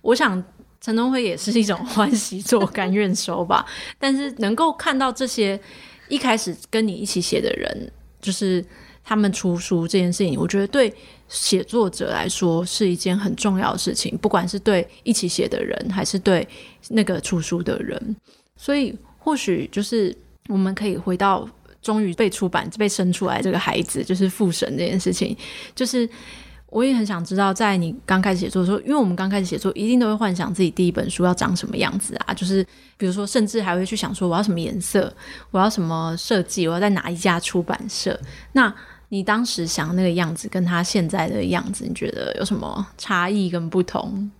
[0.01, 0.41] 我想
[0.79, 3.65] 陈宗辉也是一种欢喜做甘愿收吧。
[3.97, 5.59] 但是能够看到这些
[6.09, 8.63] 一开始跟你一起写的人，就是
[9.03, 10.93] 他们出书这件事情，我觉得对
[11.27, 16.47] 写作者来说是一件很重要的事情，不管是对一起写的人，还是对
[16.89, 18.15] 那个出书的人，
[18.55, 18.95] 所以。
[19.23, 20.15] 或许就是
[20.49, 21.47] 我们可以回到
[21.81, 25.35] 终于被出版、被生出来这个孩子，就是复审这件事情。
[25.73, 26.07] 就是
[26.67, 32.33] 我也很想知道，在你刚开始写作的时候，因为我们刚开始写作，一定都会幻想自己第一本书要长什么样子啊。
[32.33, 32.65] 就是
[32.97, 35.13] 比如说，甚至还会去想说，我要什么颜色，
[35.51, 38.19] 我要什么设计，我要在哪一家出版社。
[38.51, 38.73] 那
[39.09, 44.31] 你当时想那个样子，跟他现在的样子，你觉得有什么差异跟不同？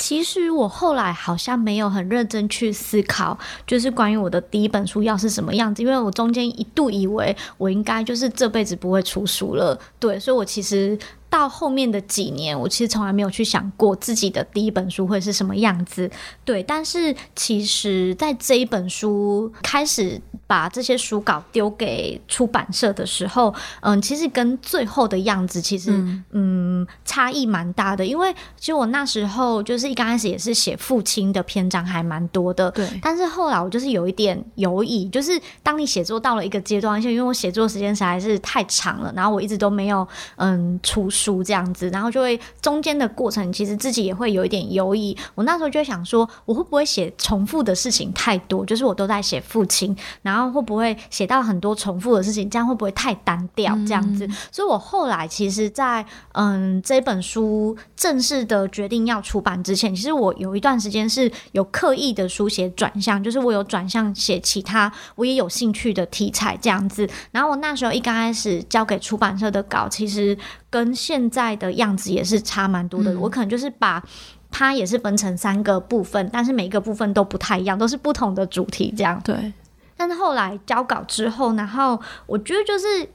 [0.00, 10.98] 其实我后来好像没有很认真去思考，就是关于我的第一本书要是什么样子，因为我中间一度以为我应该就是这辈子不会出书了，对，所以我其实
[11.30, 16.10] 到后面的几年，我其实从来没有去想过自己的第一本书会是什么样子。
[16.44, 28.04] 对，但是其实在这一本书开始把这些书稿丢给出版社的时候，嗯，其实跟最后的样子其实嗯，嗯差异蛮大的。
[28.04, 32.88] 因为其实我那时候就是一刚开始也是写父亲的篇章还蛮多的，对。
[33.00, 40.04] 但是后来我就是有一点犹疑，就是当你写作到了一个阶段，而且因为我写作时间实在是太长了，然后我一直都没有
[40.34, 41.08] 嗯出。
[41.20, 45.16] 书这样子，然后就会中间的过程，其实自己也会有一点犹疑。
[45.34, 48.64] 我那时候就会想说，我会不会写重复的事情太多？
[48.64, 52.48] 就是我都在写父亲，然后会不会写到很多重复的事情？
[52.48, 53.74] 这样会不会太单调？
[53.86, 67.08] 这样子，嗯、所以我后来其实在，在嗯这本书正式的决定要出版之前，其实我有一段时间是有刻意的书写转向，就是我有转向写其他我也有兴趣的题材这样子。
[67.32, 70.36] 然后我那时候一刚开始交给出版社的稿，其实
[70.70, 74.02] 跟现在的样子也是差蛮多的，嗯，我可能就是把
[74.50, 79.20] 它也是分成三个部分，但是每一个部分都不太一样，都是不同的主题这样。
[79.24, 79.52] 对，
[79.96, 83.08] 但是后来交稿之后，然后我觉得就是。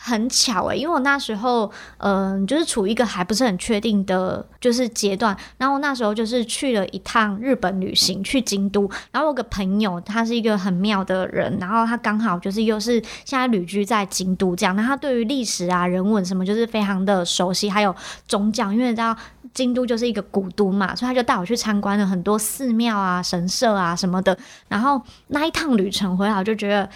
[0.00, 5.36] 很巧诶、因为我那时候，嗯、就是处于一个还不是很确定的，就是阶段。
[5.56, 8.88] 然后那时候就是去了一趟日本旅行，去京都。
[9.10, 14.74] 然后我有个朋友，他是一个很妙的人，然后他刚好就是又是现在旅居在京都这样。
[14.76, 17.94] 那他对于历史啊、人文什么，就是非常的熟悉，还有
[18.26, 19.14] 宗教，因为你知道
[19.52, 24.38] 京都就是一个古都嘛，所以他就带我去参观了很多寺庙啊、神社啊什么的。
[24.68, 26.88] 然后那一趟旅程回来，我就觉得。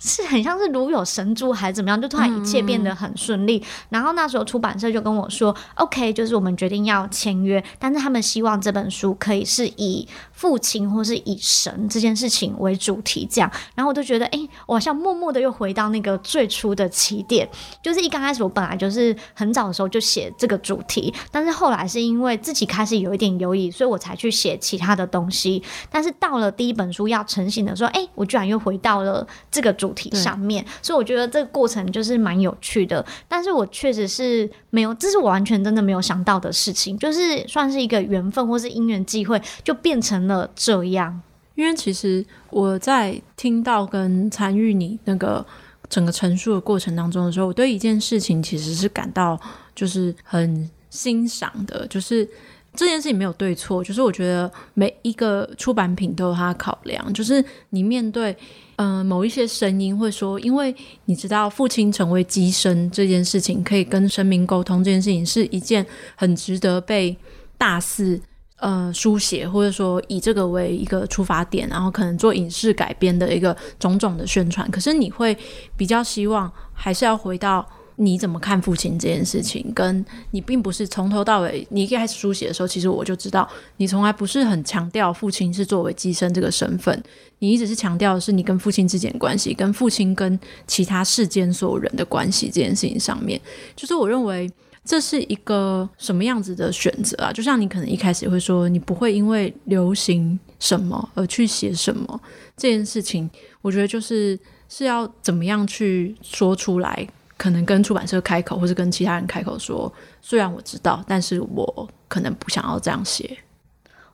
[0.00, 3.62] 是很像是如有神助还是怎么样，就突然一切变得很顺利。
[3.90, 17.46] 然后那时候出版社就跟我说：“OK，就是我们决定要签约，但是他们希望这本书可以是以父亲或是以神这件事情为主题，这样。”然后我就觉得，哎，我好像默默的又回到那个最初的起点。
[17.82, 25.62] 就是一刚开始，我本来就是很早的时候就写这个主题，但是后来是因为自己开始有一点犹豫，所以我才去写其他的东西。
[25.90, 29.89] 但是到了第一本书要成型的时候，哎，我居然又回到了这个主。
[29.90, 33.04] 主题上面，所以我觉得这个过程就是蛮有趣的。
[33.26, 41.20] 但是我确实是没有，这是我完全真的没有想到的事情，就是算是一个缘分或是因缘际会，就变成了这样。
[41.56, 45.44] 因为其实我在听到跟参与你那个
[45.88, 49.38] 整个陈述的过程当中的时候，我对一件事情其实是感到
[49.74, 52.28] 就是很欣赏的，就是。
[52.72, 57.12] 这件事情没有对错，就是我觉得每一个出版品都有它的考量。
[57.12, 58.34] 就是你面对
[58.82, 60.74] 嗯、某一些声音，会说，因为
[61.04, 65.84] 你知道父亲成为机身这件事情，可以跟神明沟通，这件事情是一件
[66.16, 67.14] 很值得被
[67.58, 68.18] 大肆
[68.56, 74.70] 呃书写，或者说以这个为一个出发点，然后可能做影视改编的一个种种的宣传。
[74.70, 75.36] 可是你会
[75.76, 77.66] 比较希望还是要回到。
[78.02, 79.70] 你怎么看父亲这件事情？
[79.74, 83.46] 跟你并不是从头到尾，你一开始书写的时候，其实我就知道，
[83.76, 87.02] 你从来不是很强调父亲是作为寄生这个身份，
[87.40, 93.38] 你一直是强调的是你跟父亲之间关系，跟父亲跟其他世间所有人的关系这件事情上面。
[93.76, 94.50] 就是我认为
[94.82, 97.30] 这是一个什么样子的选择啊？
[97.30, 102.18] 就像你可能一开始会说，你不会因为流行什么而去写什么
[102.56, 103.28] 这件事情，
[103.60, 104.38] 我觉得就是
[104.70, 107.06] 是要怎么样去说出来。
[107.40, 113.38] 可能跟出版社开口，或是跟其他人开口说，虽然我知道，但是我可能不想要这样写。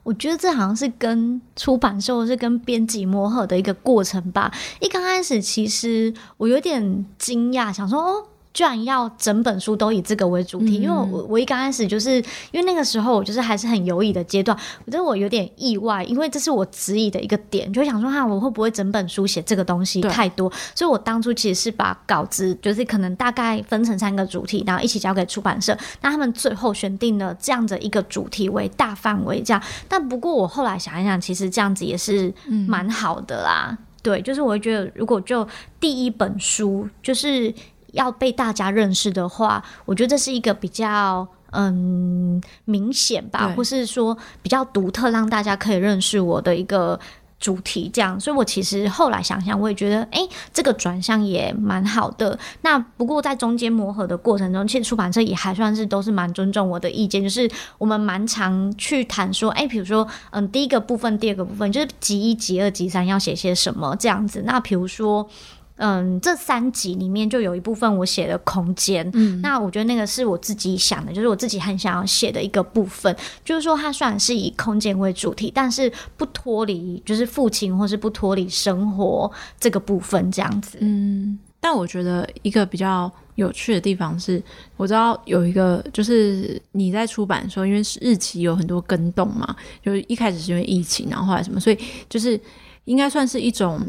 [0.05, 4.55] 我觉得这好像是跟出版社或是跟编辑磨合的一个过程吧。
[4.79, 8.29] 一刚开始，其实我有点惊讶，想说哦。
[8.57, 12.17] 居然要整本书都以这个为主题，嗯、因为我我一刚开始就是
[12.53, 20.51] 因为那个时候我就是还是很犹疑的阶段，我觉得我有点意外，因为这是我质疑的一个点，就想说哈，我会不会整本书写这个东西太多？
[20.75, 29.63] 所以我当初其实是把稿子就是可能大概分成三个主题，然后一起交给出版社，那他们最后选定了这样的一个主题为大范围这样。
[29.87, 32.33] 但不过我后来想一想，其实这样子也是
[32.67, 33.69] 蛮好的啦。
[33.71, 35.47] 嗯、对，就是我会觉得如果就
[35.79, 37.53] 第一本书就是。
[37.93, 46.99] 要被大家认识的话，我觉得这是一个比较嗯明显吧，或是说比较独特，让大家可以认识我的一个
[47.39, 47.91] 主题。
[47.93, 52.39] 这样，所以我其实后来想想，我也觉得，哎、欸，这个转向也蛮好的。
[52.63, 64.43] 那不过在中间磨合的过程中，其实出版社也还算是都是蛮尊重我的意见，就是我们蛮常去谈说，哎、欸，比如说，嗯，第一个部分，第二个部分，就是集一、集二、集三要写些什么这样子。
[64.45, 65.29] 那比如说。
[65.77, 73.15] 嗯，这三集里面就有一部分我写的空间，嗯，那我觉得那个是我自己想的，就是我自己很想要写的一个部分，
[73.45, 81.39] 就是说它虽然是以空间为主题，但是不脱离就是父亲或是不脱离生活这个部分这样子，嗯。
[81.59, 84.41] 但我觉得一个比较有趣的地方是，
[84.77, 92.39] 我知道有一个就是你在出版的时候，因为是日期有很多跟动嘛，就是一开始是因为疫情，然后后来什么，所以就是
[92.85, 93.81] 应该算是一种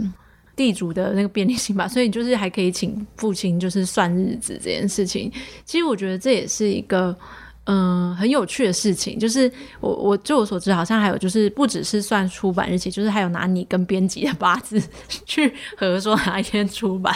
[0.58, 5.32] 地主的那个便利性吧， 所以就是还可以请父亲就是算日子这件事情。
[5.64, 7.16] 其实我觉得这也是一个。
[7.70, 9.52] 嗯，很有趣的事情就是
[9.82, 14.82] 我我据我所知，好像还有就是不只是算出版日期，就是还有拿你跟编辑的八字
[15.26, 17.14] 去合说哪一天出版，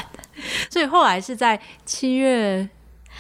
[0.69, 2.67] 所以后来是在七月。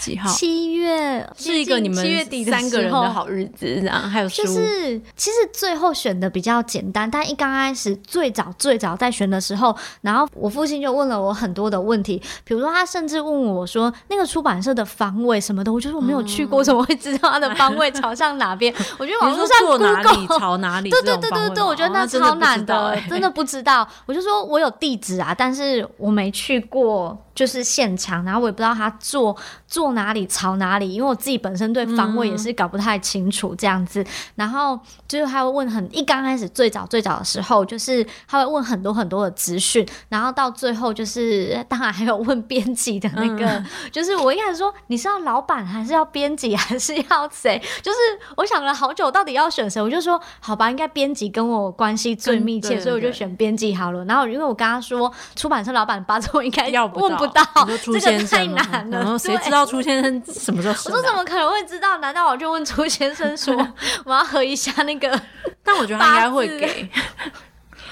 [0.01, 0.31] 几号？
[0.31, 2.03] 七月是一个你们
[2.49, 18.73] 三个人的好日子，然后还有就是其实最后选的比较简单，但一刚开始最早最早在选的时候，然后我父亲就问了我很多的问题，比如说他甚至问我说那个出版社的方位什么的，我觉得我没有去过，怎么会知道它的方位朝向哪边？
[18.97, 20.89] 我觉得网络上 Google 朝哪里？
[20.89, 23.87] 对对对对对，我觉得那超难的，哦、真的，真的不知道。
[24.07, 27.17] 我就说我有地址啊，但是我没去过。
[27.33, 29.35] 就是现场，然后我也不知道他坐
[29.71, 34.03] 坐哪里朝哪里，因为我自己本身对方位也是搞不太清楚这样子。
[34.03, 34.05] 嗯、
[34.35, 47.57] 然后就是他会问很一刚开始最早最早的时候，就是他会问很多很多的资讯，然后到最后就是当然还有问编辑的那个，嗯、就是我一开始说你是要老板还是要编辑还是要谁？
[47.81, 47.97] 就是
[48.35, 49.81] 我想了好久，到底要选谁？
[49.81, 54.03] 我就说好吧，应该编辑跟我关系最密切，所以我就选编辑好了。
[54.03, 57.31] 然后因为我跟他说出版社老板八字，我应该问不到。
[57.53, 58.97] 不到，这个太难了。
[58.97, 60.73] 然后谁知道初先生什么时候？
[60.85, 61.97] 我说怎么可能会知道？
[61.97, 63.55] 难道我就问初先生说
[64.05, 65.19] 我要合一下那个？
[65.63, 66.89] 但我觉得他应该会给，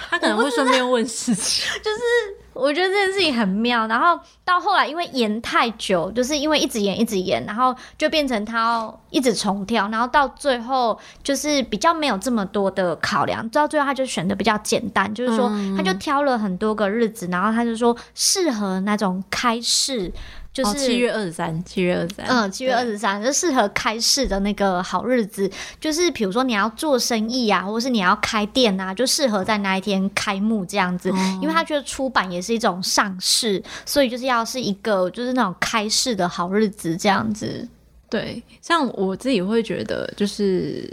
[0.09, 1.99] 他可能会顺便问事情， 就是。
[2.51, 20.11] 我觉得这件事情很妙，然后到后来因为演太久，就是因为一直演一直演，然后就变成他要一直重挑，然后到最后就是比较没有这么多的考量，到最后他就选的比较简单，就是说他就挑了很多个日子，然后他就说适合那种开市。
[20.51, 25.49] 就是七月二十三，七月二十三，嗯，七月二十三就适合开市的那个好日子。
[25.79, 31.09] 就是比如说你要做生意啊，或者是你要开店啊，就适合在那一天开幕这样子。
[31.41, 37.65] 因为他觉得出版也是一种上市，所以就是要是一个就是那种开市的好日子这样子。
[38.09, 40.91] 对，像我自己会觉得，就是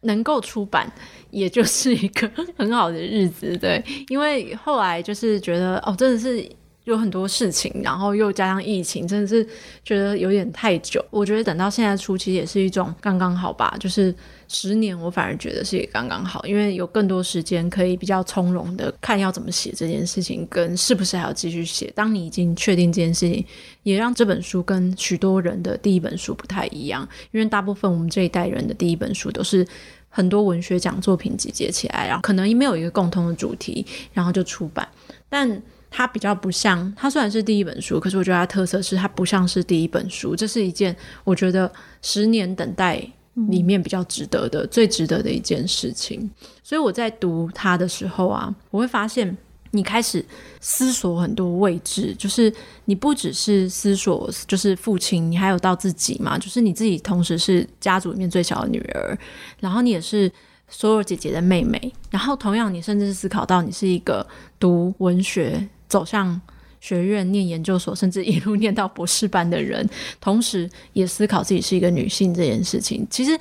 [0.00, 0.92] 能够出版，
[1.30, 2.28] 也就是一个
[2.58, 3.56] 很好的日子。
[3.56, 6.44] 对，因为后来就是觉得，哦，真的是。
[6.84, 9.46] 有很多事情，然后又加上疫情，真的是
[9.84, 11.04] 觉得有点太久。
[11.10, 13.76] 我觉得等到现在出，其实也是一种刚刚好吧。
[13.78, 14.12] 就是
[14.48, 21.92] 十年，我反而觉得是也刚刚好，因为有更多时间可以比较从容的看要怎么写这件事情，跟是不是还要继续写。
[21.94, 23.44] 当你已经确定这件事情，
[23.82, 29.64] 也让这本书跟许多人的第一本书不太一样，因为大部分我们这一代人的第一本书都是
[30.08, 34.88] 很多文学奖作品集结起来，然后可能没有一个共同的主题，然后就出版，
[35.28, 35.62] 但。
[35.90, 40.36] 它比较不像，它虽然是第一本书，可是我觉得它特色是它不像是第一本书。
[40.36, 41.70] 这是一件我觉得
[42.00, 43.04] 十年等待
[43.48, 46.30] 里面比较值得的、最值得的一件事情。
[46.62, 49.36] 所以我在读它的时候啊，我会发现
[49.72, 50.24] 你开始
[50.60, 52.52] 思索很多位置，就是
[52.84, 59.18] 你不只是思索就是父亲，你还有到自己嘛，就是你自己同时是家族里面最小的女儿，
[59.58, 60.30] 然后你也是。
[60.72, 64.24] 所有姐姐的妹妹，然后同样，你甚至是思考到你是一个
[64.60, 66.40] 读文学、走向
[66.80, 69.86] 学院念研究所， 甚至一路念到博士班的人，
[70.18, 73.06] 同时也思考自己是一个女性这件事情。
[73.10, 73.38] 其实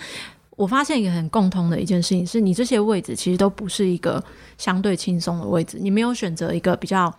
[0.57, 4.21] 我发现一个很共通的一件事情，是你这些位置其实都不是一个
[4.57, 7.13] 相对轻松的位置，你没有选择一个比较。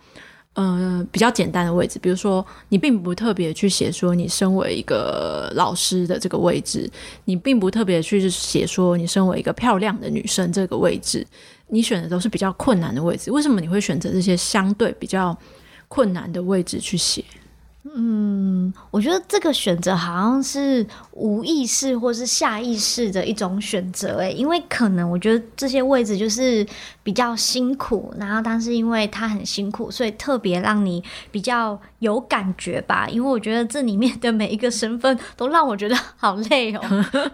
[0.53, 6.91] 呃，比较简单的位置，比如说你并不特别去写说你身为一个老师的这个位置，
[7.23, 11.25] 你并不特别去写说你身为一个漂亮的女生这个位置，
[11.71, 13.31] 你选的都是比较困难的位置。
[13.31, 15.35] 为什么你会选择这些相对比较
[15.87, 17.23] 困难的位置去写？
[17.83, 26.65] 嗯，我觉得这个选择好像是无意识或是下意识的一种选择，诶，因为可能我觉得这些位置就是
[27.01, 33.07] 比较辛苦，然后但是因为它很辛苦，所以特别让你比较有感觉吧。
[33.09, 36.81] 因为我觉得这里面的每一个身份都让我觉得好累哦。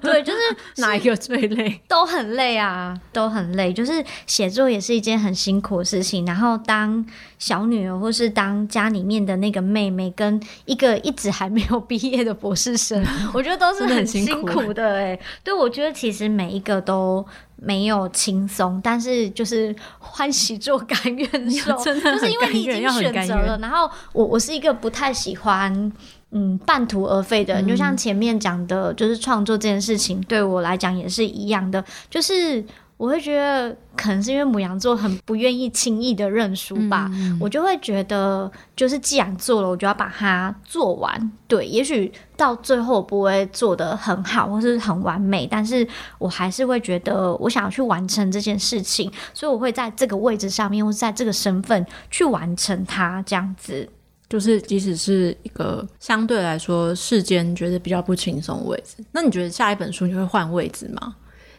[0.02, 0.40] 对，就是
[0.82, 1.82] 哪一个最累？
[1.90, 3.74] 都很累啊，都很累。
[3.74, 7.06] 就是写作也是一件很辛苦的事情，然后当
[7.38, 15.20] 小女儿或是当家里面的那个妹妹跟一个一直还没有毕业的博士生， 我觉得都是很辛苦的哎、欸。
[15.44, 17.26] 对，我觉得其实每一个都
[17.56, 23.58] 没有轻松，但是就是欢喜做甘愿受， 就是因为你已经选择了。
[23.60, 25.92] 然后我我是一个不太喜欢
[26.32, 32.64] 嗯半途而废的人，嗯、就像前面讲的，就是创作这件事情对我来讲也是一样的，就是。
[32.98, 41.32] 我会觉得可能是因为母羊座很不愿意轻易的认输吧，嗯、我就会觉得就是既然做了，我就要把它做完。
[41.48, 45.88] 对，也许到最后不会做得很好或是很完美，但是
[46.18, 53.88] 我还是会觉得我想要去完成这件事情，所以我会在这个位置上面或是在这个身份去完成它，这样子。
[54.28, 61.16] 就是即使是一个相对来说世间觉得比较不轻松的位置，那你觉得下一本书你会换位置吗？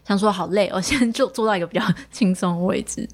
[0.09, 3.07] 想说好累，我现在就坐到一个比较轻松的位置。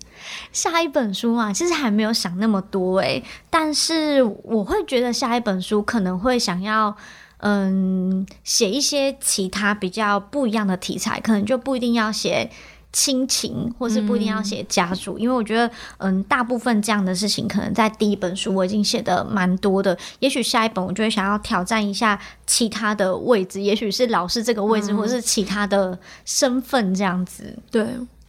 [0.53, 6.95] 下一本书啊，其实还没有想那么多诶，但是我会觉得下一本书可能会想要，
[7.39, 12.49] 嗯，写一些其他比较不一样的题材，可能就不一定要写。
[12.95, 19.97] 亲情，或是不一定要写家族，嗯，因为我觉得，嗯，大部分这样的事情，可能在第一本书我已经写的蛮多的。
[20.19, 22.17] 也许下一本，我就会想要挑战一下
[22.47, 27.53] 其他的位置，也许是老师这个位置，嗯，或是其他的身份这样子。
[27.69, 27.85] 对。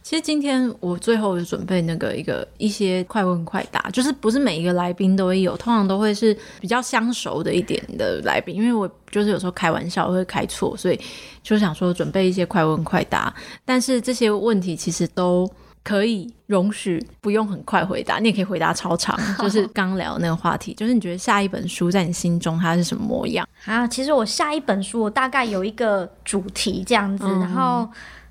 [0.07, 10.97] 其实今天我最后就准备那个一个一些快问快答，就是不是每一个来宾都会有，通常都会是比较相熟的一点的来宾，因为我就是有时候开玩笑会开错，所以
[11.43, 13.35] 就想说准备一些快问快答。
[13.65, 15.45] 但是这些问题其实都
[15.83, 19.19] 可以容许不用很快回答， 你也可以回答超长。
[19.39, 23.85] 就是刚聊那个话题，就是你觉得下一本书在你心中它是什么模样啊？
[23.85, 27.85] 其实我下一本书我大概有一个主题这样子，嗯、然后。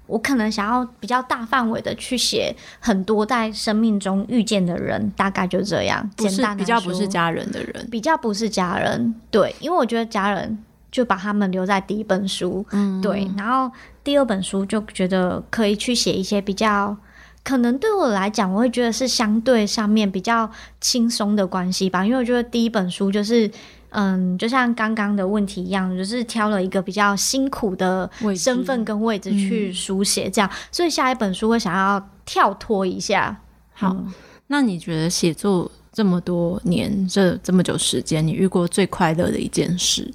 [0.07, 6.09] 我可能想要比较大范围的去写很多在生命中遇见的人，大概就这样。
[6.17, 9.15] 简单比较不是家人的人，比较不是家人。
[9.31, 10.59] 对，因为我觉得家人
[10.93, 12.65] 就把他们留在第一本书。
[12.71, 13.29] 嗯，对。
[13.37, 16.97] 然后第二本书就觉得可以去写一些比较，
[17.43, 20.51] 可能对我来讲，我会觉得是相对上面比较
[20.81, 22.05] 轻松的关系吧。
[22.05, 23.51] 因为我觉得第一本书就是。
[23.99, 33.35] 嗯，就像刚刚的问题一样，就是挑了一个比较辛苦的身份跟位置去书写，这样、嗯，所以下一本书会想要跳脱一下。
[33.73, 34.13] 好，嗯、
[34.49, 40.13] 那你觉得写作这么多年，这这么久时间，你遇过最快乐的一件事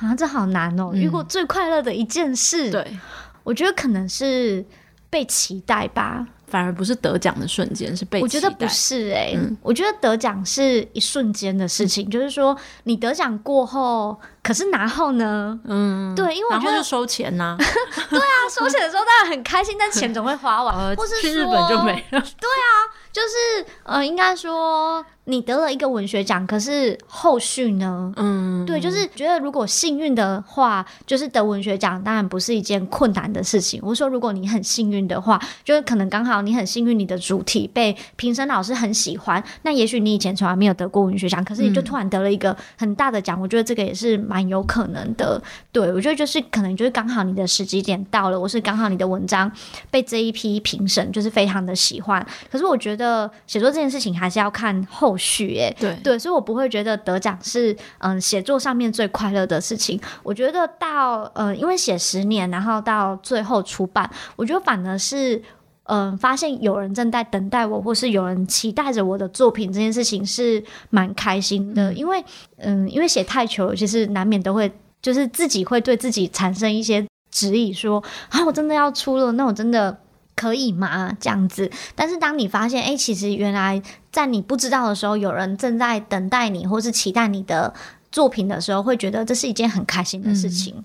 [0.00, 0.12] 啊？
[0.16, 2.98] 这好难哦、遇过最快乐的一件事，对，
[3.44, 4.64] 我觉得可能是
[5.08, 6.26] 被期待吧。
[6.54, 15.58] 反而不是得奖的瞬间，是被我觉得不是哎、欸嗯，我觉得得奖是一瞬间的事情，嗯、就是说你得奖过后，可是拿后呢？
[15.64, 17.64] 嗯，对，因为我觉得就收钱呐、啊，
[18.08, 22.70] 对啊，收钱的时候当然很开心，但钱总会花完， 呃、或是去日本就没了， 对啊，
[23.12, 25.04] 就是呃，应该说。
[25.26, 28.12] 你得了一个文学奖，可是后续呢？
[28.16, 33.80] 嗯，对，就是觉得如果幸运的话，就是得文学奖，当然不是一件困难的事情。
[33.82, 45.42] 我说，如果你很幸运的话，就是可能刚好你很幸运，你的主题被评审老师很喜欢，那也许你以前从来没有得过文学奖，可是你就突然得了一个很大的奖，嗯、我觉得这个也是蛮有可能的。
[45.72, 49.50] 对，我觉得就是可能就是刚好你的时机点到了，我是刚好你的文章
[49.90, 52.24] 被这一批评审就是非常的喜欢。
[52.52, 55.16] 可是我觉得写作这件事情还是要看后。
[55.16, 59.98] 许哎，对对，所以我不会觉得得奖是嗯写作上面最快乐的事情。
[60.22, 65.40] 我觉得到呃，因为写十年，然后到最后出版，我觉得反而是
[65.84, 71.90] 嗯，发现有人正在等待我，或是有人期待着我的作品，这件事情是蛮开心的。
[71.90, 72.24] 嗯、因为
[72.58, 74.70] 嗯，因为写太久了，其实难免都会
[75.00, 79.98] 就是自己会对自己产生一些质疑，说啊，我真的要出了，那我真的。
[80.36, 81.16] 可以吗？
[81.20, 83.80] 这样子，但是当你发现，哎、欸，其实原来
[84.10, 87.72] 在你不知道的时候，有人正在等待你，或是期待你的
[88.10, 90.74] 作品的时候，会觉得这是一件很开心的事情。
[90.76, 90.84] 嗯、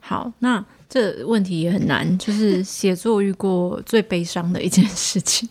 [0.00, 5.48] 好，那这问题也很难， 就是写作遇过最悲伤的一件事情。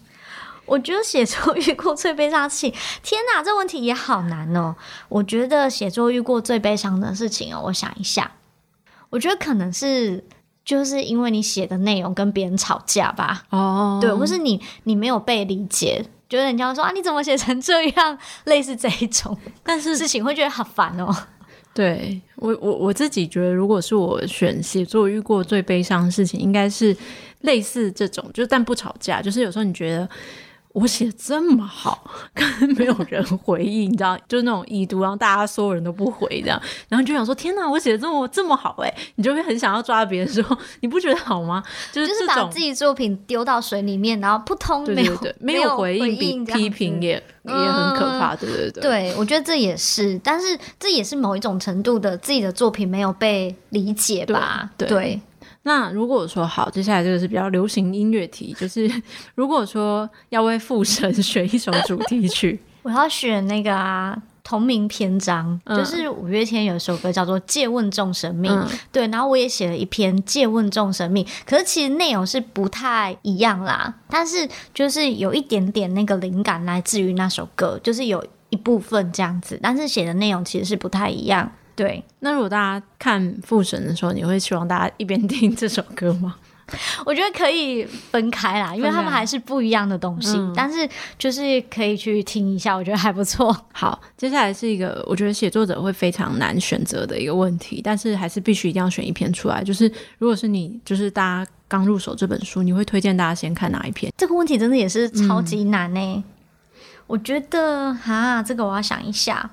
[0.68, 4.76] 我觉得写作遇过最悲伤的事情，天哪，这问题也好难哦。
[5.10, 8.32] 我觉得写作遇过最悲伤的事情哦，我想一下，
[9.10, 10.24] 我觉得可能是。
[10.64, 18.16] 就是因为你写的内容跟别人吵架吧，哦、oh.，对，或是你你没有被理解，觉得人家说啊，你怎么写成这样，
[18.46, 21.12] 类似这一种，但是事情会觉得好烦哦。
[21.74, 26.96] 对我我我自己觉得，如果是我选写作遇过最悲伤的事情，应该是
[27.42, 30.10] 类似这种，就但不吵架，就是有时候你觉得。
[30.74, 40.44] 我写这么好，可是没有人回应，你知道，就是那种已读，然后大家所有人都不回这样，然后就想说：天哪，我写的这么这么好哎，你就会很想要抓别人说，
[40.80, 41.62] 你不觉得好吗？
[41.92, 48.82] 就是就是把自己作品丢到水里面，然后扑通 没有没有回应，比批评也、嗯、也很可怕，对对对。
[48.82, 54.70] 对，我觉得这也是，但是这也是某一种程度的自己的作品没有被理解吧？
[54.78, 54.88] 对。
[54.88, 55.22] 对
[55.64, 58.90] 那如果说好，接下来这个是比较流行音乐题，就是
[59.36, 81.52] 如果说要为《复神》选一首主题曲， 我要选那个啊，同名篇章，嗯、就是五月天有一首歌叫做《借问众神命》，嗯，对，然后我也写了一篇《借问众神命》，可是其实内容是不太一样啦，但是就是有一点点那个灵感来自于那首歌，就是有一部分这样子，但是写的内容其实是不太一样。
[81.76, 86.36] 对，那如果大家看复神的时候，你会希望大家一边听这首歌吗？
[87.06, 93.54] 我觉得可以分开啦，因为他们还是不一样的东西，嗯、但是就是可以去听一下，我觉得还不错。
[93.74, 99.62] 好，接下来是一个我觉得写作者会非常难选择的一个问题，但是还是必须一定要选一篇出来。
[99.62, 104.10] 就是如果是你，就是大家刚入手这本书，你会推荐大家先看哪一篇？
[104.16, 106.16] 这个问题真的也是超级难呢、欸。
[106.16, 106.24] 嗯、
[107.06, 109.50] 我觉得哈，这个我要想一下，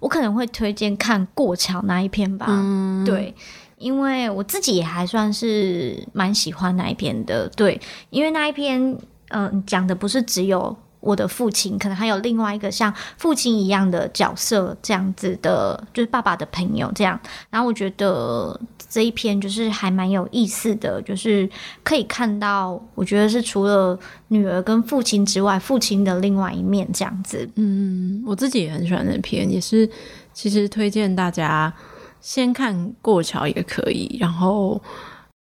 [0.00, 2.46] 我可能会推荐看过桥那一篇吧。
[2.48, 3.34] 嗯，对。
[3.78, 7.80] 因为我自己也还算是蛮喜欢那一篇的，对，
[8.10, 8.80] 因为那一篇，
[9.28, 17.20] 嗯、呃，讲的不是只有我的父亲，可能还有另外一个像父亲一样的角色，这样子的，就是爸爸的朋友这样。
[17.50, 21.48] 然后我觉得这一篇就是还蛮有意思的，就是
[21.82, 27.48] 可以看到，我觉得是除了女儿跟父亲之外，父亲的另外一面这样子。
[27.56, 29.88] 嗯，我自己也很喜欢那篇，也是
[30.32, 31.72] 其实推荐大家。
[32.20, 34.82] 先看过桥也可以，然后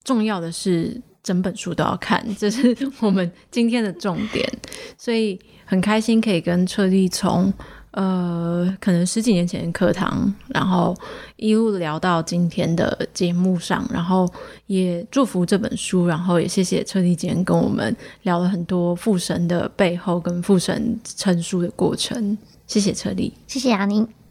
[0.05, 4.51] 重要的是整本书都要看，这是我们今天的重点。
[4.97, 7.53] 所以很开心可以跟彻力从
[7.93, 10.95] 呃可能十几年前的课堂，然后
[11.37, 14.29] 一路聊到今天的节目上，然后
[14.67, 22.37] 也祝福这本书，然后也谢谢车丽今天跟我们聊了很多复神的背后跟复神成书的过程。
[22.67, 24.22] 谢谢车丽，谢谢阿宁。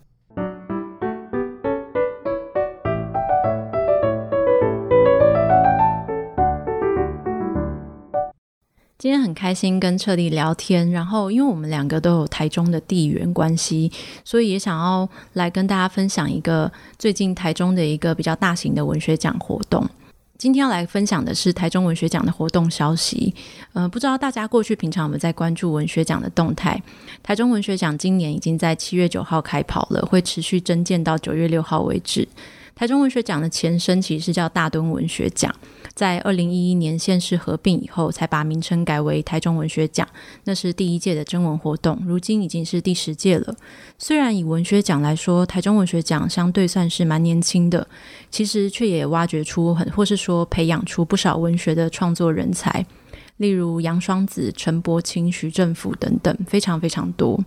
[9.01, 13.91] 今天很开心跟彻力聊天，然后因为我们两个都有台中的地缘关系，
[14.23, 19.83] 所以也想要来跟大家分享一个最近台中的一个比较大型的文学奖活动。
[20.37, 23.33] 今天要来分享的是台中文学奖的活动消息。
[23.73, 26.79] 呃，不知道大家过去平常有没有在关注文学奖的动态？
[27.23, 32.27] 台中文学奖今年已经在七月九号开跑了，会持续征件到九月六号为止。
[32.75, 35.53] 台中文学奖的前身其实是叫大墩文学奖。
[35.93, 40.07] 在二零一一年县市合并以后，才把名称改为台中文学奖。
[40.45, 43.55] 那是第一届的征文活动，如今已经是第十届了。
[43.97, 47.85] 虽然以文学奖来说，台中文学奖相对算是蛮年轻的，
[48.31, 52.85] 其实却也挖掘出很，或是说培养出不少文学的创作人才，
[53.37, 57.43] 例如杨双子、陈柏青、徐政甫等等，非常非常多。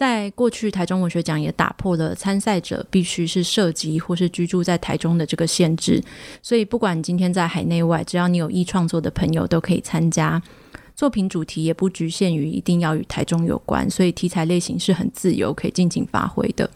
[0.00, 6.02] 在过去，台中文学奖也打破了参赛者必须是涉及或是居住在台中的这个限制，
[6.40, 10.42] 所以不管今天在海内外，只要你有意创作的朋友都可以参加。
[10.96, 16.70] 作品主题也不局限于一定要与台中有关，所以题材类型是很自由，可以尽情发挥的。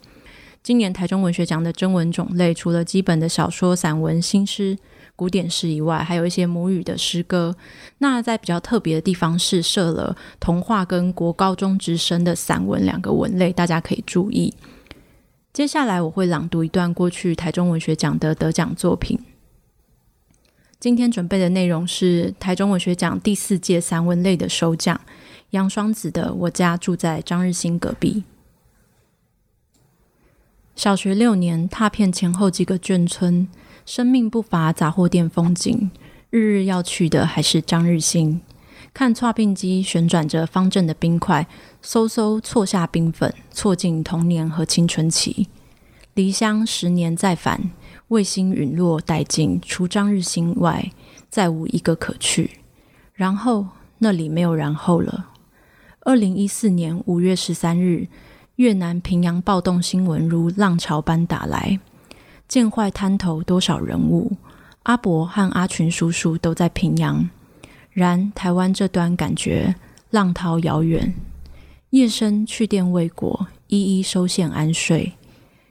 [0.62, 4.76] 今年台中文学奖的征文种类，除了基本的小说、散文、新诗。
[5.16, 7.54] 古典诗以外，还有一些母语的诗歌。
[7.98, 14.52] 那在比较特别的地方是设了童话跟国高中直升的散文两个文类，大家可以注意。
[15.52, 19.18] 接下来我会朗读一段过去台中文学奖的得奖作品。
[20.80, 25.00] 今天准备的内容是台中文学奖第四届散文类的首奖，
[25.50, 28.24] 杨双子的《我家住在张日新隔壁》。
[30.74, 33.48] 小学六年，踏遍前后几个眷村。
[33.87, 35.91] 生命不乏杂货店风景，
[36.30, 38.41] 日日要去的还是张日新。
[38.95, 41.47] 看剉冰机旋转着方正的冰块，
[41.82, 45.49] 嗖嗖错下冰粉，错进童年和青春期。
[46.14, 47.70] 离乡十年再返，
[48.09, 50.91] 卫星陨落殆尽，除张日新外，
[51.28, 52.61] 再无一个可去。
[53.12, 53.66] 然后
[53.99, 55.30] 那里没有然后了。
[56.01, 58.09] 二零一四年五月十三日，
[58.57, 61.80] 越南平阳暴动新闻如浪潮般打来。
[62.55, 64.36] 见坏滩头多少人物，
[64.84, 67.28] 阿伯和阿群叔叔都在平阳。
[67.90, 69.74] 然台湾这端感觉
[70.11, 71.12] 浪涛遥远。
[71.90, 75.14] 夜深去店未果，一一收线安睡。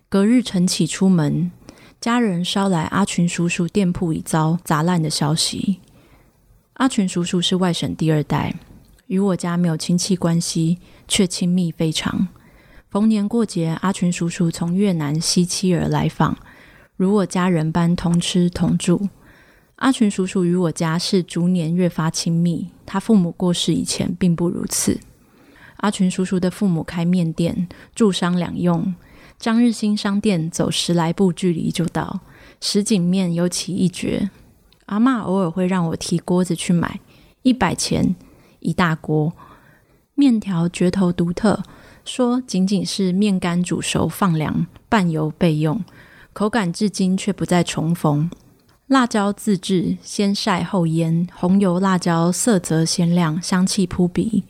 [0.10, 1.50] 隔日晨起出门，
[2.02, 5.80] 家人捎来阿群叔叔店铺已遭砸烂的消息。
[6.74, 8.54] 阿群叔叔是外省第二代，
[9.08, 12.28] 与我家没有亲戚关系，却亲密非常。
[12.90, 16.38] 逢年过节，阿群叔叔从越南携妻儿来访。
[16.96, 19.10] 如我家人般同吃同住，
[19.78, 22.70] 阿群叔叔与我家是逐年越发亲密。
[22.86, 25.00] 他父母过世以前并不如此。
[25.78, 28.94] 阿群叔叔的父母开面店，住商两用。
[29.40, 32.22] 张日新商店走十来步距离就到。
[32.62, 34.30] 什锦面尤其一绝。
[34.86, 37.00] 阿嬷偶尔会让我提锅子去买，
[37.42, 38.16] 一百钱
[38.60, 39.34] 一大锅。
[40.16, 41.64] 面条绝头独特，
[42.06, 45.84] 说仅仅是面干煮熟放凉拌油备用，
[46.34, 48.30] 口感至今却不再重逢。
[48.88, 54.44] 辣椒自制，先晒后腌，红油辣椒色泽鲜亮，香气扑鼻。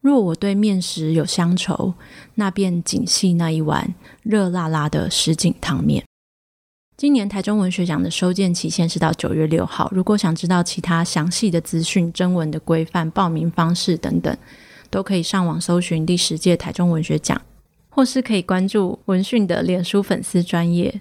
[0.00, 1.94] 若我对面食有乡愁，
[2.34, 6.04] 那便仅系那一碗热辣辣的什锦汤面。
[6.96, 9.88] 今年台中文学奖的收件期限是到九月六号。
[9.92, 14.36] 如果想知道其他详细的资讯、征文的规范、报名方式等等，
[14.90, 17.40] 都可以上网搜寻第十届台中文学奖，
[17.88, 21.00] 或是可以关注文讯的脸书粉丝专业